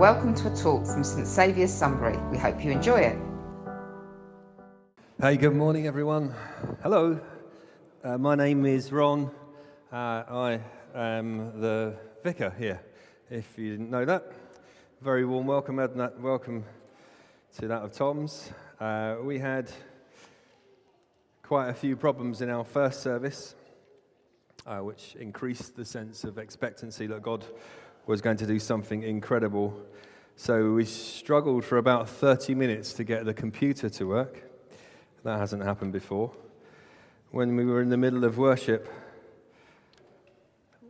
Welcome 0.00 0.34
to 0.36 0.50
a 0.50 0.56
talk 0.56 0.86
from 0.86 1.04
St 1.04 1.26
Saviour's 1.26 1.70
Sunbury. 1.70 2.16
We 2.30 2.38
hope 2.38 2.64
you 2.64 2.70
enjoy 2.70 3.00
it. 3.00 3.18
Hey, 5.20 5.36
good 5.36 5.54
morning, 5.54 5.86
everyone. 5.86 6.34
Hello, 6.82 7.20
uh, 8.02 8.16
my 8.16 8.34
name 8.34 8.64
is 8.64 8.90
Ron. 8.92 9.30
Uh, 9.92 10.22
I 10.26 10.60
am 10.94 11.60
the 11.60 11.98
vicar 12.24 12.50
here. 12.58 12.80
If 13.28 13.58
you 13.58 13.72
didn't 13.72 13.90
know 13.90 14.06
that, 14.06 14.32
very 15.02 15.26
warm 15.26 15.46
welcome, 15.46 15.78
Edna. 15.78 16.12
welcome 16.18 16.64
to 17.58 17.68
that 17.68 17.82
of 17.82 17.92
Tom's. 17.92 18.50
Uh, 18.80 19.16
we 19.22 19.38
had 19.38 19.70
quite 21.42 21.68
a 21.68 21.74
few 21.74 21.94
problems 21.94 22.40
in 22.40 22.48
our 22.48 22.64
first 22.64 23.02
service, 23.02 23.54
uh, 24.66 24.78
which 24.78 25.14
increased 25.16 25.76
the 25.76 25.84
sense 25.84 26.24
of 26.24 26.38
expectancy 26.38 27.06
that 27.06 27.20
God 27.20 27.44
was 28.10 28.20
going 28.20 28.36
to 28.36 28.46
do 28.46 28.58
something 28.58 29.04
incredible. 29.04 29.72
So 30.34 30.72
we 30.72 30.84
struggled 30.84 31.64
for 31.64 31.78
about 31.78 32.08
30 32.08 32.56
minutes 32.56 32.92
to 32.94 33.04
get 33.04 33.24
the 33.24 33.32
computer 33.32 33.88
to 33.88 34.04
work. 34.04 34.42
That 35.22 35.38
hasn't 35.38 35.62
happened 35.62 35.92
before. 35.92 36.32
When 37.30 37.54
we 37.54 37.64
were 37.64 37.80
in 37.80 37.88
the 37.88 37.96
middle 37.96 38.24
of 38.24 38.36
worship, 38.36 38.92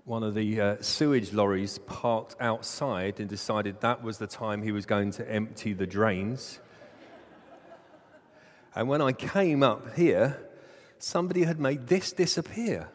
one 0.07 0.23
of 0.23 0.33
the 0.33 0.61
uh, 0.63 0.77
sewage 0.81 1.35
lorries 1.35 1.77
parked 1.81 2.37
outside 2.41 3.21
and 3.21 3.29
decided 3.29 3.83
that 3.83 4.03
was 4.03 4.17
the 4.17 4.27
time 4.27 4.63
he 4.63 4.73
was 4.73 4.87
going 4.87 5.11
to 5.11 5.31
empty 5.31 5.75
the 5.75 5.87
drains. 5.87 6.59
and 8.75 8.89
when 8.89 9.03
I 9.03 9.13
came 9.13 9.63
up 9.63 9.95
here, 9.95 10.43
somebody 10.99 11.43
had 11.43 11.61
made 11.61 11.87
this 11.87 12.13
disappear, 12.13 12.89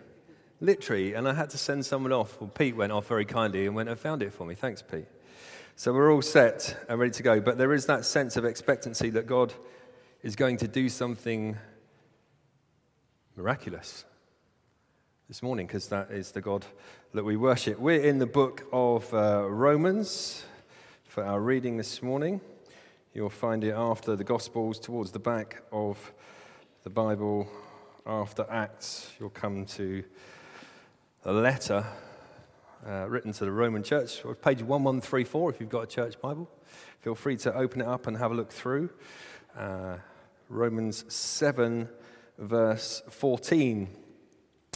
literally, 0.66 1.14
and 1.14 1.28
I 1.28 1.34
had 1.34 1.52
to 1.52 1.58
send 1.58 1.86
someone 1.86 2.12
off. 2.12 2.42
Well, 2.42 2.50
Pete 2.50 2.76
went 2.76 2.92
off 2.92 3.08
very 3.08 3.26
kindly 3.26 3.68
and 3.68 3.76
went 3.76 3.88
and 3.88 4.00
found 4.00 4.24
it 4.24 4.34
for 4.34 4.46
me. 4.46 4.55
Thanks, 4.55 4.82
Pete. 4.82 5.05
So 5.76 5.94
we're 5.94 6.12
all 6.12 6.24
set 6.24 6.76
and 6.90 7.00
ready 7.00 7.12
to 7.12 7.24
go. 7.24 7.40
But 7.40 7.58
there 7.58 7.74
is 7.74 7.86
that 7.86 8.04
sense 8.04 8.36
of 8.36 8.46
expectancy 8.46 9.12
that 9.12 9.28
God 9.28 9.54
is 10.24 10.35
going 10.35 10.57
to 10.57 10.68
do 10.68 10.90
something 10.90 11.55
miraculous 13.35 14.05
this 15.27 15.44
morning 15.44 15.68
because 15.68 15.88
that 15.90 16.10
is 16.10 16.32
the 16.32 16.41
God 16.41 16.66
that 17.13 17.24
we 17.24 17.38
worship. 17.38 17.79
We're 17.79 18.02
in 18.02 18.18
the 18.18 18.26
book 18.26 18.66
of 18.72 19.13
uh, 19.13 19.46
Romans 19.48 20.46
for 21.04 21.24
our 21.24 21.40
reading 21.40 21.77
this 21.77 22.02
morning. 22.02 22.41
You'll 23.13 23.29
find 23.29 23.63
it 23.63 23.74
after 23.74 24.16
the 24.16 24.24
Gospels, 24.24 24.79
towards 24.79 25.12
the 25.12 25.20
back 25.20 25.62
of 25.72 26.12
the 26.84 26.90
Bible, 26.90 27.48
after 28.05 28.46
Acts. 28.50 29.12
You'll 29.20 29.29
come 29.29 29.66
to 29.66 30.04
a 31.26 31.34
letter 31.34 31.84
uh, 32.87 33.07
written 33.09 33.34
to 33.34 33.45
the 33.45 33.51
Roman 33.51 33.81
church, 33.81 34.21
page 34.43 34.62
1134 34.62 35.49
if 35.49 35.59
you've 35.59 35.70
got 35.70 35.82
a 35.82 35.87
church 35.87 36.21
Bible. 36.21 36.48
Feel 37.01 37.15
free 37.15 37.35
to 37.37 37.55
open 37.55 37.82
it 37.82 37.87
up 37.87 38.05
and 38.05 38.15
have 38.17 38.32
a 38.32 38.35
look 38.35 38.51
through. 38.51 38.91
Uh, 39.57 39.98
Romans 40.49 41.04
7, 41.12 41.90
verse 42.37 43.01
14. 43.09 43.90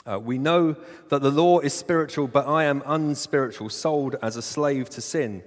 Uh, 0.10 0.20
we 0.20 0.40
know 0.40 0.76
that 1.10 1.22
the 1.22 1.30
law 1.30 1.60
is 1.60 1.72
spiritual, 1.72 2.28
but 2.28 2.48
I 2.48 2.64
am 2.64 2.82
unspiritual, 2.84 3.70
sold 3.70 4.16
as 4.20 4.36
a 4.36 4.42
slave 4.42 4.90
to 4.92 5.02
sin. 5.02 5.44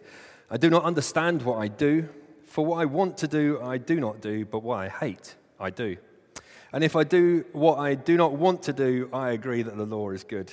I 0.52 0.56
do 0.56 0.70
not 0.70 0.84
understand 0.84 1.42
what 1.42 1.58
I 1.58 1.66
do, 1.66 2.08
for 2.46 2.64
what 2.64 2.76
I 2.76 2.84
want 2.84 3.16
to 3.18 3.26
do, 3.26 3.60
I 3.60 3.76
do 3.76 3.98
not 3.98 4.20
do, 4.20 4.44
but 4.44 4.62
what 4.62 4.76
I 4.76 4.88
hate, 4.88 5.34
I 5.58 5.70
do. 5.70 5.96
And 6.72 6.84
if 6.84 6.94
I 6.94 7.02
do 7.02 7.44
what 7.50 7.80
I 7.80 7.96
do 7.96 8.16
not 8.16 8.34
want 8.34 8.62
to 8.62 8.72
do, 8.72 9.08
I 9.12 9.30
agree 9.30 9.62
that 9.62 9.76
the 9.76 9.84
law 9.84 10.10
is 10.10 10.22
good. 10.22 10.52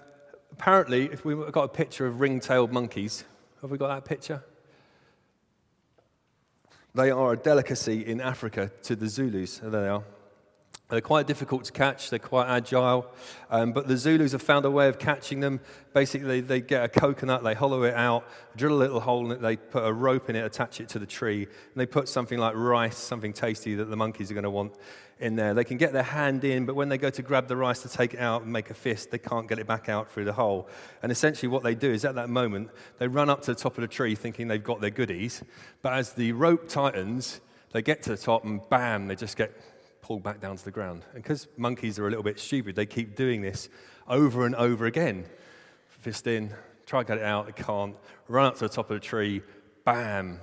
apparently, 0.51 1.05
if 1.05 1.25
we've 1.25 1.51
got 1.51 1.63
a 1.63 1.67
picture 1.69 2.05
of 2.05 2.19
ring 2.19 2.39
tailed 2.39 2.71
monkeys, 2.71 3.23
have 3.61 3.71
we 3.71 3.77
got 3.77 3.89
that 3.89 4.05
picture? 4.05 4.43
They 6.93 7.09
are 7.09 7.33
a 7.33 7.37
delicacy 7.37 8.05
in 8.05 8.19
Africa 8.19 8.71
to 8.83 8.95
the 8.95 9.07
Zulus. 9.07 9.59
There 9.59 9.69
they 9.69 9.87
are. 9.87 10.03
They're 10.91 10.99
quite 10.99 11.25
difficult 11.25 11.63
to 11.63 11.71
catch, 11.71 12.09
they're 12.09 12.19
quite 12.19 12.49
agile, 12.49 13.05
um, 13.49 13.71
but 13.71 13.87
the 13.87 13.95
Zulus 13.95 14.33
have 14.33 14.41
found 14.41 14.65
a 14.65 14.69
way 14.69 14.89
of 14.89 14.99
catching 14.99 15.39
them. 15.39 15.61
Basically, 15.93 16.41
they 16.41 16.59
get 16.59 16.83
a 16.83 16.89
coconut, 16.89 17.45
they 17.45 17.53
hollow 17.53 17.83
it 17.83 17.93
out, 17.93 18.27
drill 18.57 18.73
a 18.73 18.75
little 18.75 18.99
hole 18.99 19.25
in 19.25 19.31
it, 19.31 19.41
they 19.41 19.55
put 19.55 19.85
a 19.85 19.93
rope 19.93 20.29
in 20.29 20.35
it, 20.35 20.43
attach 20.43 20.81
it 20.81 20.89
to 20.89 20.99
the 20.99 21.05
tree, 21.05 21.43
and 21.43 21.75
they 21.75 21.85
put 21.85 22.09
something 22.09 22.37
like 22.37 22.55
rice, 22.57 22.97
something 22.97 23.31
tasty 23.31 23.73
that 23.75 23.85
the 23.85 23.95
monkeys 23.95 24.29
are 24.31 24.33
going 24.33 24.43
to 24.43 24.49
want 24.49 24.73
in 25.21 25.37
there. 25.37 25.53
They 25.53 25.63
can 25.63 25.77
get 25.77 25.93
their 25.93 26.03
hand 26.03 26.43
in, 26.43 26.65
but 26.65 26.75
when 26.75 26.89
they 26.89 26.97
go 26.97 27.09
to 27.09 27.21
grab 27.21 27.47
the 27.47 27.55
rice 27.55 27.83
to 27.83 27.89
take 27.89 28.13
it 28.13 28.19
out 28.19 28.41
and 28.41 28.51
make 28.51 28.69
a 28.69 28.73
fist, 28.73 29.11
they 29.11 29.17
can't 29.17 29.47
get 29.47 29.59
it 29.59 29.67
back 29.67 29.87
out 29.87 30.11
through 30.11 30.25
the 30.25 30.33
hole. 30.33 30.67
And 31.01 31.09
essentially, 31.09 31.47
what 31.47 31.63
they 31.63 31.73
do 31.73 31.89
is 31.89 32.03
at 32.03 32.15
that 32.15 32.29
moment, 32.29 32.69
they 32.97 33.07
run 33.07 33.29
up 33.29 33.43
to 33.43 33.53
the 33.53 33.59
top 33.59 33.77
of 33.77 33.81
the 33.81 33.87
tree 33.87 34.13
thinking 34.13 34.49
they've 34.49 34.61
got 34.61 34.81
their 34.81 34.89
goodies, 34.89 35.41
but 35.81 35.93
as 35.93 36.11
the 36.11 36.33
rope 36.33 36.67
tightens, 36.67 37.39
they 37.71 37.81
get 37.81 38.01
to 38.03 38.09
the 38.09 38.17
top 38.17 38.43
and 38.43 38.59
bam, 38.69 39.07
they 39.07 39.15
just 39.15 39.37
get 39.37 39.57
pulled 40.11 40.23
back 40.23 40.41
down 40.41 40.57
to 40.57 40.65
the 40.65 40.71
ground. 40.71 41.05
And 41.13 41.23
because 41.23 41.47
monkeys 41.55 41.97
are 41.97 42.05
a 42.05 42.09
little 42.09 42.21
bit 42.21 42.37
stupid, 42.37 42.75
they 42.75 42.85
keep 42.85 43.15
doing 43.15 43.41
this 43.41 43.69
over 44.09 44.45
and 44.45 44.53
over 44.55 44.85
again. 44.85 45.23
Fist 45.87 46.27
in, 46.27 46.53
try 46.85 47.01
to 47.01 47.07
get 47.07 47.17
it 47.19 47.23
out, 47.23 47.47
it 47.47 47.55
can't. 47.55 47.95
Run 48.27 48.47
up 48.47 48.55
to 48.55 48.67
the 48.67 48.67
top 48.67 48.91
of 48.91 48.95
the 48.95 48.99
tree, 48.99 49.41
bam, 49.85 50.41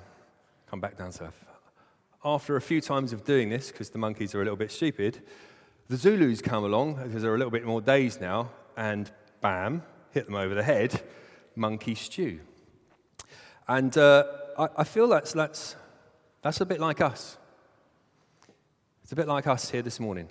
come 0.70 0.80
back 0.80 0.96
down 0.96 1.10
to 1.10 1.24
earth. 1.24 1.44
After 2.24 2.56
a 2.56 2.62
few 2.62 2.80
times 2.80 3.12
of 3.12 3.26
doing 3.26 3.50
this, 3.50 3.70
because 3.70 3.90
the 3.90 3.98
monkeys 3.98 4.34
are 4.34 4.40
a 4.40 4.44
little 4.44 4.56
bit 4.56 4.72
stupid, 4.72 5.20
the 5.88 5.98
Zulus 5.98 6.40
come 6.40 6.64
along, 6.64 6.94
because 6.94 7.20
they're 7.20 7.34
a 7.34 7.36
little 7.36 7.50
bit 7.50 7.66
more 7.66 7.82
dazed 7.82 8.22
now, 8.22 8.50
and 8.74 9.12
bam, 9.42 9.82
hit 10.12 10.24
them 10.24 10.34
over 10.34 10.54
the 10.54 10.62
head, 10.62 11.02
monkey 11.56 11.94
stew. 11.94 12.40
And 13.68 13.94
uh, 13.98 14.24
I, 14.58 14.68
I 14.78 14.84
feel 14.84 15.08
that's, 15.08 15.34
that's, 15.34 15.76
that's 16.40 16.62
a 16.62 16.64
bit 16.64 16.80
like 16.80 17.02
us. 17.02 17.36
It's 19.08 19.12
a 19.14 19.16
bit 19.16 19.26
like 19.26 19.46
us 19.46 19.70
here 19.70 19.80
this 19.80 19.98
morning 19.98 20.28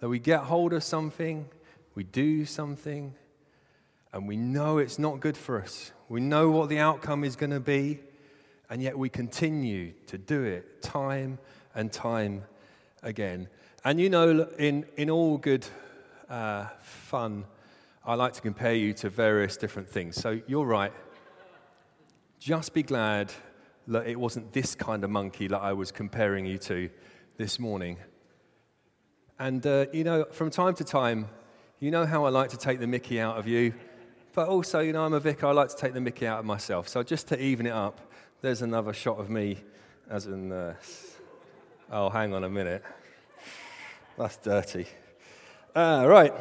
that 0.00 0.10
we 0.10 0.18
get 0.18 0.40
hold 0.40 0.74
of 0.74 0.84
something, 0.84 1.48
we 1.94 2.04
do 2.04 2.44
something, 2.44 3.14
and 4.12 4.28
we 4.28 4.36
know 4.36 4.76
it's 4.76 4.98
not 4.98 5.20
good 5.20 5.38
for 5.38 5.58
us. 5.62 5.90
We 6.10 6.20
know 6.20 6.50
what 6.50 6.68
the 6.68 6.78
outcome 6.80 7.24
is 7.24 7.34
going 7.34 7.52
to 7.52 7.60
be, 7.60 8.00
and 8.68 8.82
yet 8.82 8.98
we 8.98 9.08
continue 9.08 9.94
to 10.08 10.18
do 10.18 10.42
it 10.42 10.82
time 10.82 11.38
and 11.74 11.90
time 11.90 12.44
again. 13.02 13.48
And 13.86 13.98
you 13.98 14.10
know, 14.10 14.50
in, 14.58 14.84
in 14.98 15.08
all 15.08 15.38
good 15.38 15.66
uh, 16.28 16.66
fun, 16.82 17.46
I 18.04 18.16
like 18.16 18.34
to 18.34 18.42
compare 18.42 18.74
you 18.74 18.92
to 18.92 19.08
various 19.08 19.56
different 19.56 19.88
things. 19.88 20.16
So 20.16 20.42
you're 20.46 20.66
right. 20.66 20.92
Just 22.38 22.74
be 22.74 22.82
glad 22.82 23.32
that 23.86 24.06
it 24.06 24.20
wasn't 24.20 24.52
this 24.52 24.74
kind 24.74 25.04
of 25.04 25.08
monkey 25.08 25.46
that 25.46 25.62
I 25.62 25.72
was 25.72 25.90
comparing 25.90 26.44
you 26.44 26.58
to 26.58 26.90
this 27.36 27.58
morning. 27.58 27.96
And, 29.38 29.66
uh, 29.66 29.86
you 29.92 30.04
know, 30.04 30.24
from 30.30 30.50
time 30.50 30.74
to 30.76 30.84
time, 30.84 31.28
you 31.80 31.90
know 31.90 32.06
how 32.06 32.24
I 32.24 32.28
like 32.28 32.50
to 32.50 32.56
take 32.56 32.78
the 32.78 32.86
mickey 32.86 33.18
out 33.20 33.36
of 33.36 33.48
you, 33.48 33.74
but 34.34 34.48
also, 34.48 34.78
you 34.78 34.92
know, 34.92 35.04
I'm 35.04 35.14
a 35.14 35.20
vicar, 35.20 35.46
I 35.46 35.52
like 35.52 35.68
to 35.70 35.76
take 35.76 35.94
the 35.94 36.00
mickey 36.00 36.26
out 36.26 36.38
of 36.38 36.44
myself. 36.44 36.88
So 36.88 37.02
just 37.02 37.26
to 37.28 37.40
even 37.40 37.66
it 37.66 37.72
up, 37.72 38.12
there's 38.40 38.62
another 38.62 38.92
shot 38.92 39.18
of 39.18 39.30
me 39.30 39.58
as 40.08 40.26
in, 40.26 40.52
uh, 40.52 40.74
oh, 41.90 42.08
hang 42.08 42.34
on 42.34 42.44
a 42.44 42.48
minute. 42.48 42.84
That's 44.16 44.36
dirty. 44.36 44.86
Uh, 45.74 46.04
right. 46.06 46.32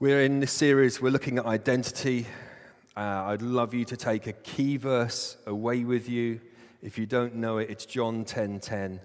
We're 0.00 0.24
in 0.24 0.40
this 0.40 0.52
series, 0.52 1.00
we're 1.00 1.10
looking 1.10 1.38
at 1.38 1.46
identity 1.46 2.26
Uh, 2.94 3.00
I'd 3.00 3.40
love 3.40 3.72
you 3.72 3.86
to 3.86 3.96
take 3.96 4.26
a 4.26 4.34
key 4.34 4.76
verse 4.76 5.38
away 5.46 5.82
with 5.84 6.10
you. 6.10 6.40
If 6.82 6.98
you 6.98 7.06
don't 7.06 7.36
know 7.36 7.58
it, 7.58 7.70
it's 7.70 7.86
John 7.86 8.24
10:10. 8.24 8.60
10, 8.60 8.60
10. 8.60 9.00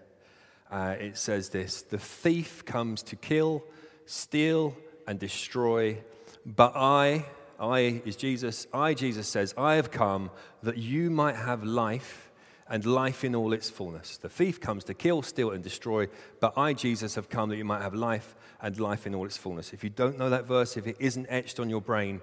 uh, 0.71 0.95
it 0.99 1.17
says 1.17 1.49
this: 1.49 1.83
"The 1.83 1.99
thief 1.99 2.65
comes 2.65 3.03
to 3.03 3.15
kill, 3.15 3.63
steal, 4.05 4.75
and 5.07 5.19
destroy, 5.19 5.99
but 6.43 6.73
I, 6.75 7.25
I 7.59 8.01
is 8.03 8.15
Jesus. 8.15 8.65
I, 8.73 8.95
Jesus 8.95 9.27
says, 9.27 9.53
I 9.57 9.75
have 9.75 9.91
come 9.91 10.31
that 10.63 10.77
you 10.77 11.09
might 11.09 11.35
have 11.35 11.63
life." 11.63 12.23
and 12.69 12.85
life 12.85 13.23
in 13.23 13.33
all 13.33 13.53
its 13.53 13.69
fullness. 13.69 14.17
The 14.17 14.27
thief 14.27 14.59
comes 14.59 14.83
to 14.85 14.93
kill, 14.93 15.21
steal, 15.21 15.51
and 15.51 15.63
destroy, 15.63 16.07
but 16.41 16.57
I, 16.57 16.73
Jesus, 16.73 17.15
have 17.15 17.29
come 17.29 17.47
that 17.47 17.55
you 17.55 17.63
might 17.63 17.81
have 17.81 17.93
life 17.93 18.35
and 18.61 18.77
life 18.77 19.07
in 19.07 19.15
all 19.15 19.25
its 19.25 19.37
fullness. 19.37 19.71
If 19.71 19.85
you 19.85 19.89
don't 19.89 20.17
know 20.17 20.29
that 20.29 20.45
verse, 20.45 20.75
if 20.75 20.85
it 20.85 20.97
isn't 20.99 21.27
etched 21.29 21.61
on 21.61 21.69
your 21.69 21.79
brain, 21.79 22.19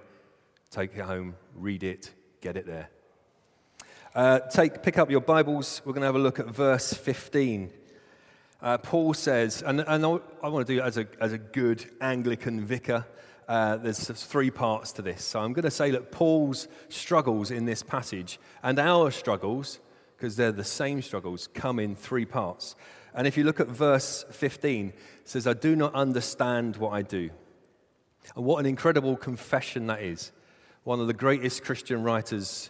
take 0.69 0.95
it 0.95 1.01
home, 1.01 1.35
read 1.55 1.83
it, 1.83 2.11
get 2.41 2.57
it 2.57 2.67
there. 2.67 2.89
Uh, 4.15 4.39
take, 4.39 4.81
pick 4.81 4.97
up 4.97 5.11
your 5.11 5.19
Bibles. 5.19 5.81
We're 5.83 5.91
going 5.91 6.03
to 6.03 6.05
have 6.05 6.15
a 6.15 6.19
look 6.19 6.39
at 6.39 6.45
verse 6.45 6.93
15. 6.93 7.69
Uh, 8.61 8.77
Paul 8.77 9.13
says, 9.13 9.61
and, 9.61 9.81
and 9.81 10.05
I 10.41 10.47
want 10.47 10.65
to 10.65 10.73
do 10.73 10.79
it 10.79 10.85
as 10.85 10.97
a, 10.97 11.05
as 11.19 11.33
a 11.33 11.37
good 11.37 11.83
Anglican 11.99 12.63
vicar. 12.63 13.05
Uh, 13.45 13.75
there's 13.75 14.07
three 14.07 14.49
parts 14.49 14.93
to 14.93 15.01
this. 15.01 15.21
So 15.21 15.41
I'm 15.41 15.51
going 15.51 15.65
to 15.65 15.69
say 15.69 15.91
that 15.91 16.13
Paul's 16.13 16.69
struggles 16.87 17.51
in 17.51 17.65
this 17.65 17.83
passage 17.83 18.39
and 18.63 18.79
our 18.79 19.11
struggles 19.11 19.81
because 20.15 20.37
they're 20.37 20.53
the 20.53 20.63
same 20.63 21.01
struggles, 21.01 21.49
come 21.53 21.77
in 21.77 21.93
three 21.93 22.25
parts. 22.25 22.77
And 23.13 23.27
if 23.27 23.35
you 23.35 23.43
look 23.43 23.59
at 23.59 23.67
verse 23.67 24.23
15, 24.31 24.87
it 24.87 24.95
says, 25.25 25.45
I 25.45 25.51
do 25.51 25.75
not 25.75 25.93
understand 25.93 26.77
what 26.77 26.93
I 26.93 27.01
do. 27.01 27.31
And 28.37 28.45
what 28.45 28.59
an 28.59 28.65
incredible 28.65 29.17
confession 29.17 29.87
that 29.87 30.01
is. 30.01 30.31
One 30.85 31.01
of 31.01 31.07
the 31.07 31.13
greatest 31.13 31.65
Christian 31.65 32.01
writers, 32.01 32.69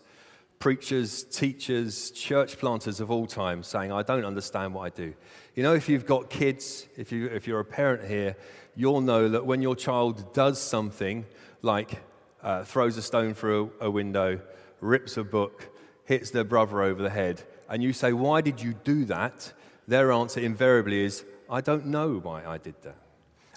preachers, 0.66 1.26
teachers, 1.26 2.10
church 2.10 2.58
planters 2.58 3.00
of 3.00 3.12
all 3.12 3.28
time 3.28 3.62
saying, 3.62 3.92
I 3.92 4.02
don't 4.02 4.26
understand 4.26 4.74
what 4.74 4.82
I 4.82 4.90
do. 4.90 5.14
You 5.54 5.62
know, 5.62 5.76
if 5.76 5.88
you've 5.88 6.08
got 6.08 6.32
kids, 6.32 6.88
if, 6.98 7.12
you, 7.12 7.28
if 7.28 7.46
you're 7.46 7.60
a 7.60 7.64
parent 7.64 8.10
here, 8.10 8.36
you'll 8.76 9.02
know 9.02 9.30
that 9.30 9.46
when 9.46 9.62
your 9.62 9.76
child 9.76 10.34
does 10.34 10.60
something 10.60 11.28
like 11.62 12.02
uh, 12.42 12.64
throws 12.64 12.98
a 12.98 13.04
stone 13.04 13.36
through 13.36 13.74
a, 13.80 13.86
a 13.86 13.92
window, 13.92 14.42
rips 14.82 15.18
a 15.18 15.24
book, 15.24 15.70
hits 16.06 16.32
their 16.32 16.44
brother 16.44 16.82
over 16.82 17.04
the 17.04 17.12
head, 17.12 17.44
and 17.70 17.84
you 17.84 17.94
say, 17.94 18.12
Why 18.12 18.42
did 18.42 18.60
you 18.60 18.74
do 18.74 19.06
that? 19.06 19.54
Their 19.88 20.12
answer 20.12 20.40
invariably 20.40 21.04
is, 21.04 21.26
I 21.48 21.62
don't 21.62 21.86
know 21.86 22.16
why 22.16 22.44
I 22.44 22.58
did 22.58 22.82
that. 22.82 22.98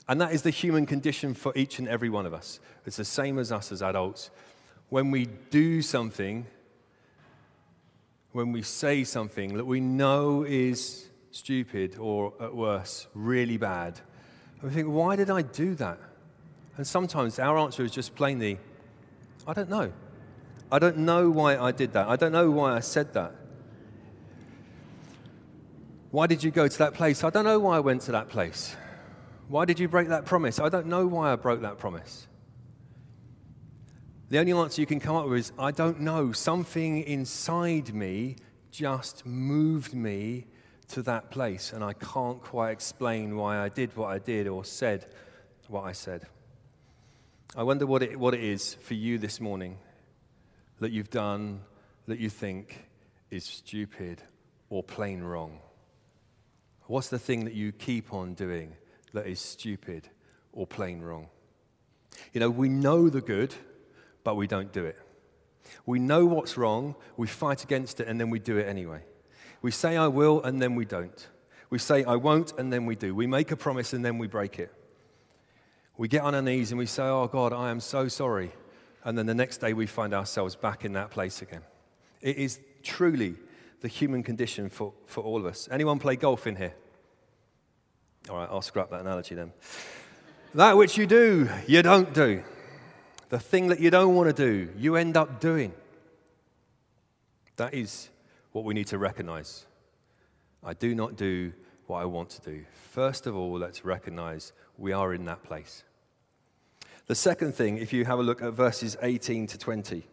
And 0.08 0.20
that 0.20 0.32
is 0.32 0.42
the 0.42 0.50
human 0.50 0.84
condition 0.84 1.32
for 1.32 1.54
each 1.56 1.78
and 1.78 1.88
every 1.88 2.10
one 2.10 2.26
of 2.26 2.34
us. 2.34 2.60
It's 2.84 2.98
the 2.98 3.04
same 3.06 3.38
as 3.38 3.50
us 3.50 3.72
as 3.72 3.80
adults. 3.80 4.30
When 4.90 5.10
we 5.10 5.24
do 5.24 5.80
something, 5.80 6.46
when 8.38 8.52
we 8.52 8.62
say 8.62 9.02
something 9.02 9.54
that 9.54 9.64
we 9.64 9.80
know 9.80 10.44
is 10.44 11.08
stupid 11.32 11.96
or, 11.98 12.32
at 12.40 12.54
worst, 12.54 13.08
really 13.12 13.56
bad, 13.56 14.00
And 14.60 14.70
we 14.70 14.74
think, 14.76 14.86
why 14.86 15.16
did 15.16 15.28
I 15.28 15.42
do 15.42 15.74
that? 15.74 15.98
And 16.76 16.86
sometimes 16.86 17.40
our 17.40 17.58
answer 17.58 17.82
is 17.82 17.90
just 17.90 18.14
plainly, 18.14 18.60
I 19.44 19.54
don't 19.54 19.68
know. 19.68 19.92
I 20.70 20.78
don't 20.78 20.98
know 20.98 21.28
why 21.30 21.58
I 21.58 21.72
did 21.72 21.94
that. 21.94 22.06
I 22.06 22.14
don't 22.14 22.30
know 22.30 22.48
why 22.48 22.76
I 22.76 22.78
said 22.78 23.12
that. 23.14 23.34
Why 26.12 26.28
did 26.28 26.44
you 26.44 26.52
go 26.52 26.68
to 26.68 26.78
that 26.78 26.94
place? 26.94 27.24
I 27.24 27.30
don't 27.30 27.44
know 27.44 27.58
why 27.58 27.76
I 27.78 27.80
went 27.80 28.02
to 28.02 28.12
that 28.12 28.28
place. 28.28 28.76
Why 29.48 29.64
did 29.64 29.80
you 29.80 29.88
break 29.88 30.10
that 30.10 30.26
promise? 30.26 30.60
I 30.60 30.68
don't 30.68 30.86
know 30.86 31.08
why 31.08 31.32
I 31.32 31.34
broke 31.34 31.62
that 31.62 31.78
promise. 31.78 32.28
The 34.28 34.38
only 34.38 34.52
answer 34.52 34.80
you 34.80 34.86
can 34.86 35.00
come 35.00 35.16
up 35.16 35.26
with 35.26 35.38
is 35.38 35.52
I 35.58 35.70
don't 35.70 36.00
know. 36.00 36.32
Something 36.32 37.02
inside 37.02 37.94
me 37.94 38.36
just 38.70 39.24
moved 39.24 39.94
me 39.94 40.46
to 40.88 41.02
that 41.02 41.30
place, 41.30 41.72
and 41.72 41.82
I 41.82 41.92
can't 41.94 42.40
quite 42.42 42.70
explain 42.70 43.36
why 43.36 43.58
I 43.58 43.68
did 43.68 43.96
what 43.96 44.08
I 44.08 44.18
did 44.18 44.46
or 44.46 44.64
said 44.64 45.06
what 45.68 45.82
I 45.82 45.92
said. 45.92 46.26
I 47.56 47.62
wonder 47.62 47.86
what 47.86 48.02
it, 48.02 48.18
what 48.18 48.34
it 48.34 48.42
is 48.42 48.74
for 48.74 48.94
you 48.94 49.18
this 49.18 49.40
morning 49.40 49.78
that 50.80 50.92
you've 50.92 51.10
done 51.10 51.60
that 52.06 52.18
you 52.18 52.30
think 52.30 52.84
is 53.30 53.44
stupid 53.44 54.22
or 54.70 54.82
plain 54.82 55.22
wrong? 55.22 55.58
What's 56.86 57.08
the 57.08 57.18
thing 57.18 57.44
that 57.44 57.54
you 57.54 57.72
keep 57.72 58.12
on 58.12 58.34
doing 58.34 58.74
that 59.12 59.26
is 59.26 59.40
stupid 59.40 60.08
or 60.52 60.66
plain 60.66 61.00
wrong? 61.00 61.28
You 62.32 62.40
know, 62.40 62.50
we 62.50 62.68
know 62.68 63.08
the 63.08 63.20
good, 63.20 63.54
but 64.28 64.36
we 64.36 64.46
don't 64.46 64.72
do 64.72 64.84
it. 64.84 64.98
We 65.86 65.98
know 65.98 66.26
what's 66.26 66.58
wrong, 66.58 66.94
we 67.16 67.26
fight 67.26 67.64
against 67.64 67.98
it, 68.00 68.08
and 68.08 68.20
then 68.20 68.28
we 68.28 68.38
do 68.38 68.58
it 68.58 68.68
anyway. 68.68 69.00
We 69.62 69.70
say, 69.70 69.96
I 69.96 70.08
will, 70.08 70.42
and 70.42 70.60
then 70.60 70.74
we 70.74 70.84
don't. 70.84 71.26
We 71.70 71.78
say, 71.78 72.04
I 72.04 72.16
won't, 72.16 72.52
and 72.58 72.70
then 72.70 72.84
we 72.84 72.94
do. 72.94 73.14
We 73.14 73.26
make 73.26 73.50
a 73.52 73.56
promise, 73.56 73.94
and 73.94 74.04
then 74.04 74.18
we 74.18 74.26
break 74.26 74.58
it. 74.58 74.70
We 75.96 76.08
get 76.08 76.22
on 76.22 76.34
our 76.34 76.42
knees 76.42 76.72
and 76.72 76.78
we 76.78 76.84
say, 76.84 77.04
Oh 77.04 77.26
God, 77.26 77.54
I 77.54 77.70
am 77.70 77.80
so 77.80 78.06
sorry 78.06 78.52
and 79.04 79.16
then 79.16 79.24
the 79.24 79.34
next 79.34 79.58
day 79.58 79.72
we 79.72 79.86
find 79.86 80.12
ourselves 80.12 80.54
back 80.54 80.84
in 80.84 80.92
that 80.92 81.10
place 81.10 81.40
again. 81.40 81.62
It 82.20 82.36
is 82.36 82.60
truly 82.82 83.36
the 83.80 83.88
human 83.88 84.22
condition 84.22 84.68
for, 84.68 84.92
for 85.06 85.22
all 85.22 85.38
of 85.38 85.46
us. 85.46 85.66
Anyone 85.70 85.98
play 85.98 86.16
golf 86.16 86.46
in 86.46 86.56
here? 86.56 86.74
All 88.28 88.36
right, 88.36 88.48
I'll 88.50 88.60
scrap 88.60 88.90
that 88.90 89.00
analogy 89.00 89.34
then. 89.34 89.52
that 90.54 90.76
which 90.76 90.98
you 90.98 91.06
do, 91.06 91.48
you 91.66 91.82
don't 91.82 92.12
do. 92.12 92.42
The 93.28 93.38
thing 93.38 93.68
that 93.68 93.80
you 93.80 93.90
don't 93.90 94.14
want 94.14 94.34
to 94.34 94.44
do, 94.44 94.70
you 94.76 94.96
end 94.96 95.16
up 95.16 95.40
doing. 95.40 95.72
That 97.56 97.74
is 97.74 98.08
what 98.52 98.64
we 98.64 98.74
need 98.74 98.86
to 98.88 98.98
recognize. 98.98 99.66
I 100.64 100.74
do 100.74 100.94
not 100.94 101.16
do 101.16 101.52
what 101.86 102.00
I 102.00 102.04
want 102.04 102.30
to 102.30 102.40
do. 102.40 102.64
First 102.90 103.26
of 103.26 103.36
all, 103.36 103.58
let's 103.58 103.84
recognize 103.84 104.52
we 104.78 104.92
are 104.92 105.12
in 105.12 105.24
that 105.26 105.42
place. 105.42 105.84
The 107.06 107.14
second 107.14 107.54
thing, 107.54 107.78
if 107.78 107.92
you 107.92 108.04
have 108.04 108.18
a 108.18 108.22
look 108.22 108.42
at 108.42 108.52
verses 108.52 108.96
18 109.02 109.46
to 109.48 109.58
20. 109.58 110.06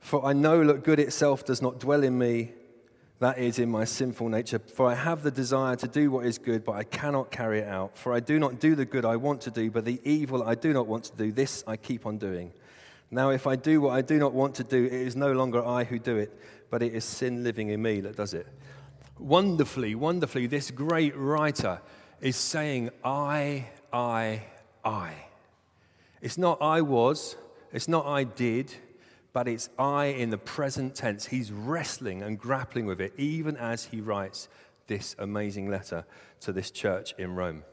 For 0.00 0.24
I 0.24 0.32
know 0.32 0.66
that 0.66 0.82
good 0.82 0.98
itself 0.98 1.44
does 1.44 1.62
not 1.62 1.78
dwell 1.78 2.02
in 2.02 2.18
me, 2.18 2.52
that 3.22 3.38
is, 3.38 3.60
in 3.60 3.70
my 3.70 3.84
sinful 3.84 4.28
nature. 4.28 4.58
For 4.58 4.90
I 4.90 4.94
have 4.94 5.22
the 5.22 5.30
desire 5.30 5.76
to 5.76 5.86
do 5.86 6.10
what 6.10 6.26
is 6.26 6.38
good, 6.38 6.64
but 6.64 6.72
I 6.72 6.82
cannot 6.82 7.30
carry 7.30 7.60
it 7.60 7.68
out. 7.68 7.96
For 7.96 8.12
I 8.12 8.18
do 8.18 8.40
not 8.40 8.58
do 8.58 8.74
the 8.74 8.84
good 8.84 9.04
I 9.04 9.14
want 9.14 9.40
to 9.42 9.50
do, 9.52 9.70
but 9.70 9.84
the 9.84 10.00
evil 10.02 10.42
I 10.42 10.56
do 10.56 10.72
not 10.72 10.88
want 10.88 11.04
to 11.04 11.16
do, 11.16 11.30
this 11.30 11.62
I 11.64 11.76
keep 11.76 12.04
on 12.04 12.18
doing. 12.18 12.52
Now, 13.12 13.30
if 13.30 13.46
I 13.46 13.54
do 13.54 13.80
what 13.80 13.92
I 13.92 14.02
do 14.02 14.18
not 14.18 14.32
want 14.32 14.56
to 14.56 14.64
do, 14.64 14.86
it 14.86 14.92
is 14.92 15.14
no 15.14 15.30
longer 15.32 15.64
I 15.64 15.84
who 15.84 16.00
do 16.00 16.16
it, 16.16 16.36
but 16.68 16.82
it 16.82 16.94
is 16.94 17.04
sin 17.04 17.44
living 17.44 17.68
in 17.68 17.80
me 17.80 18.00
that 18.00 18.16
does 18.16 18.34
it. 18.34 18.46
Wonderfully, 19.20 19.94
wonderfully, 19.94 20.48
this 20.48 20.72
great 20.72 21.16
writer 21.16 21.80
is 22.20 22.34
saying, 22.34 22.90
I 23.04 23.68
I, 23.92 24.42
I. 24.84 25.12
It's 26.20 26.38
not 26.38 26.60
I 26.60 26.80
was, 26.80 27.36
it's 27.72 27.86
not 27.86 28.04
I 28.04 28.24
did, 28.24 28.74
but 29.32 29.48
it's 29.48 29.70
I 29.78 30.06
in 30.06 30.30
the 30.30 30.38
present 30.38 30.94
tense. 30.94 31.26
He's 31.26 31.52
wrestling 31.52 32.22
and 32.22 32.38
grappling 32.38 32.86
with 32.86 33.00
it, 33.00 33.12
even 33.16 33.56
as 33.56 33.86
he 33.86 34.00
writes 34.00 34.48
this 34.86 35.14
amazing 35.18 35.70
letter 35.70 36.04
to 36.40 36.52
this 36.52 36.70
church 36.70 37.14
in 37.18 37.34
Rome. 37.34 37.64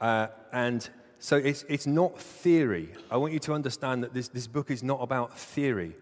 Uh, 0.00 0.28
and 0.52 0.88
so 1.18 1.36
it's, 1.36 1.64
it's 1.68 1.86
not 1.86 2.18
theory. 2.18 2.90
I 3.10 3.16
want 3.16 3.32
you 3.32 3.38
to 3.40 3.52
understand 3.52 4.02
that 4.02 4.14
this, 4.14 4.28
this 4.28 4.46
book 4.46 4.70
is 4.70 4.82
not 4.82 5.00
about 5.02 5.38
theory, 5.38 5.96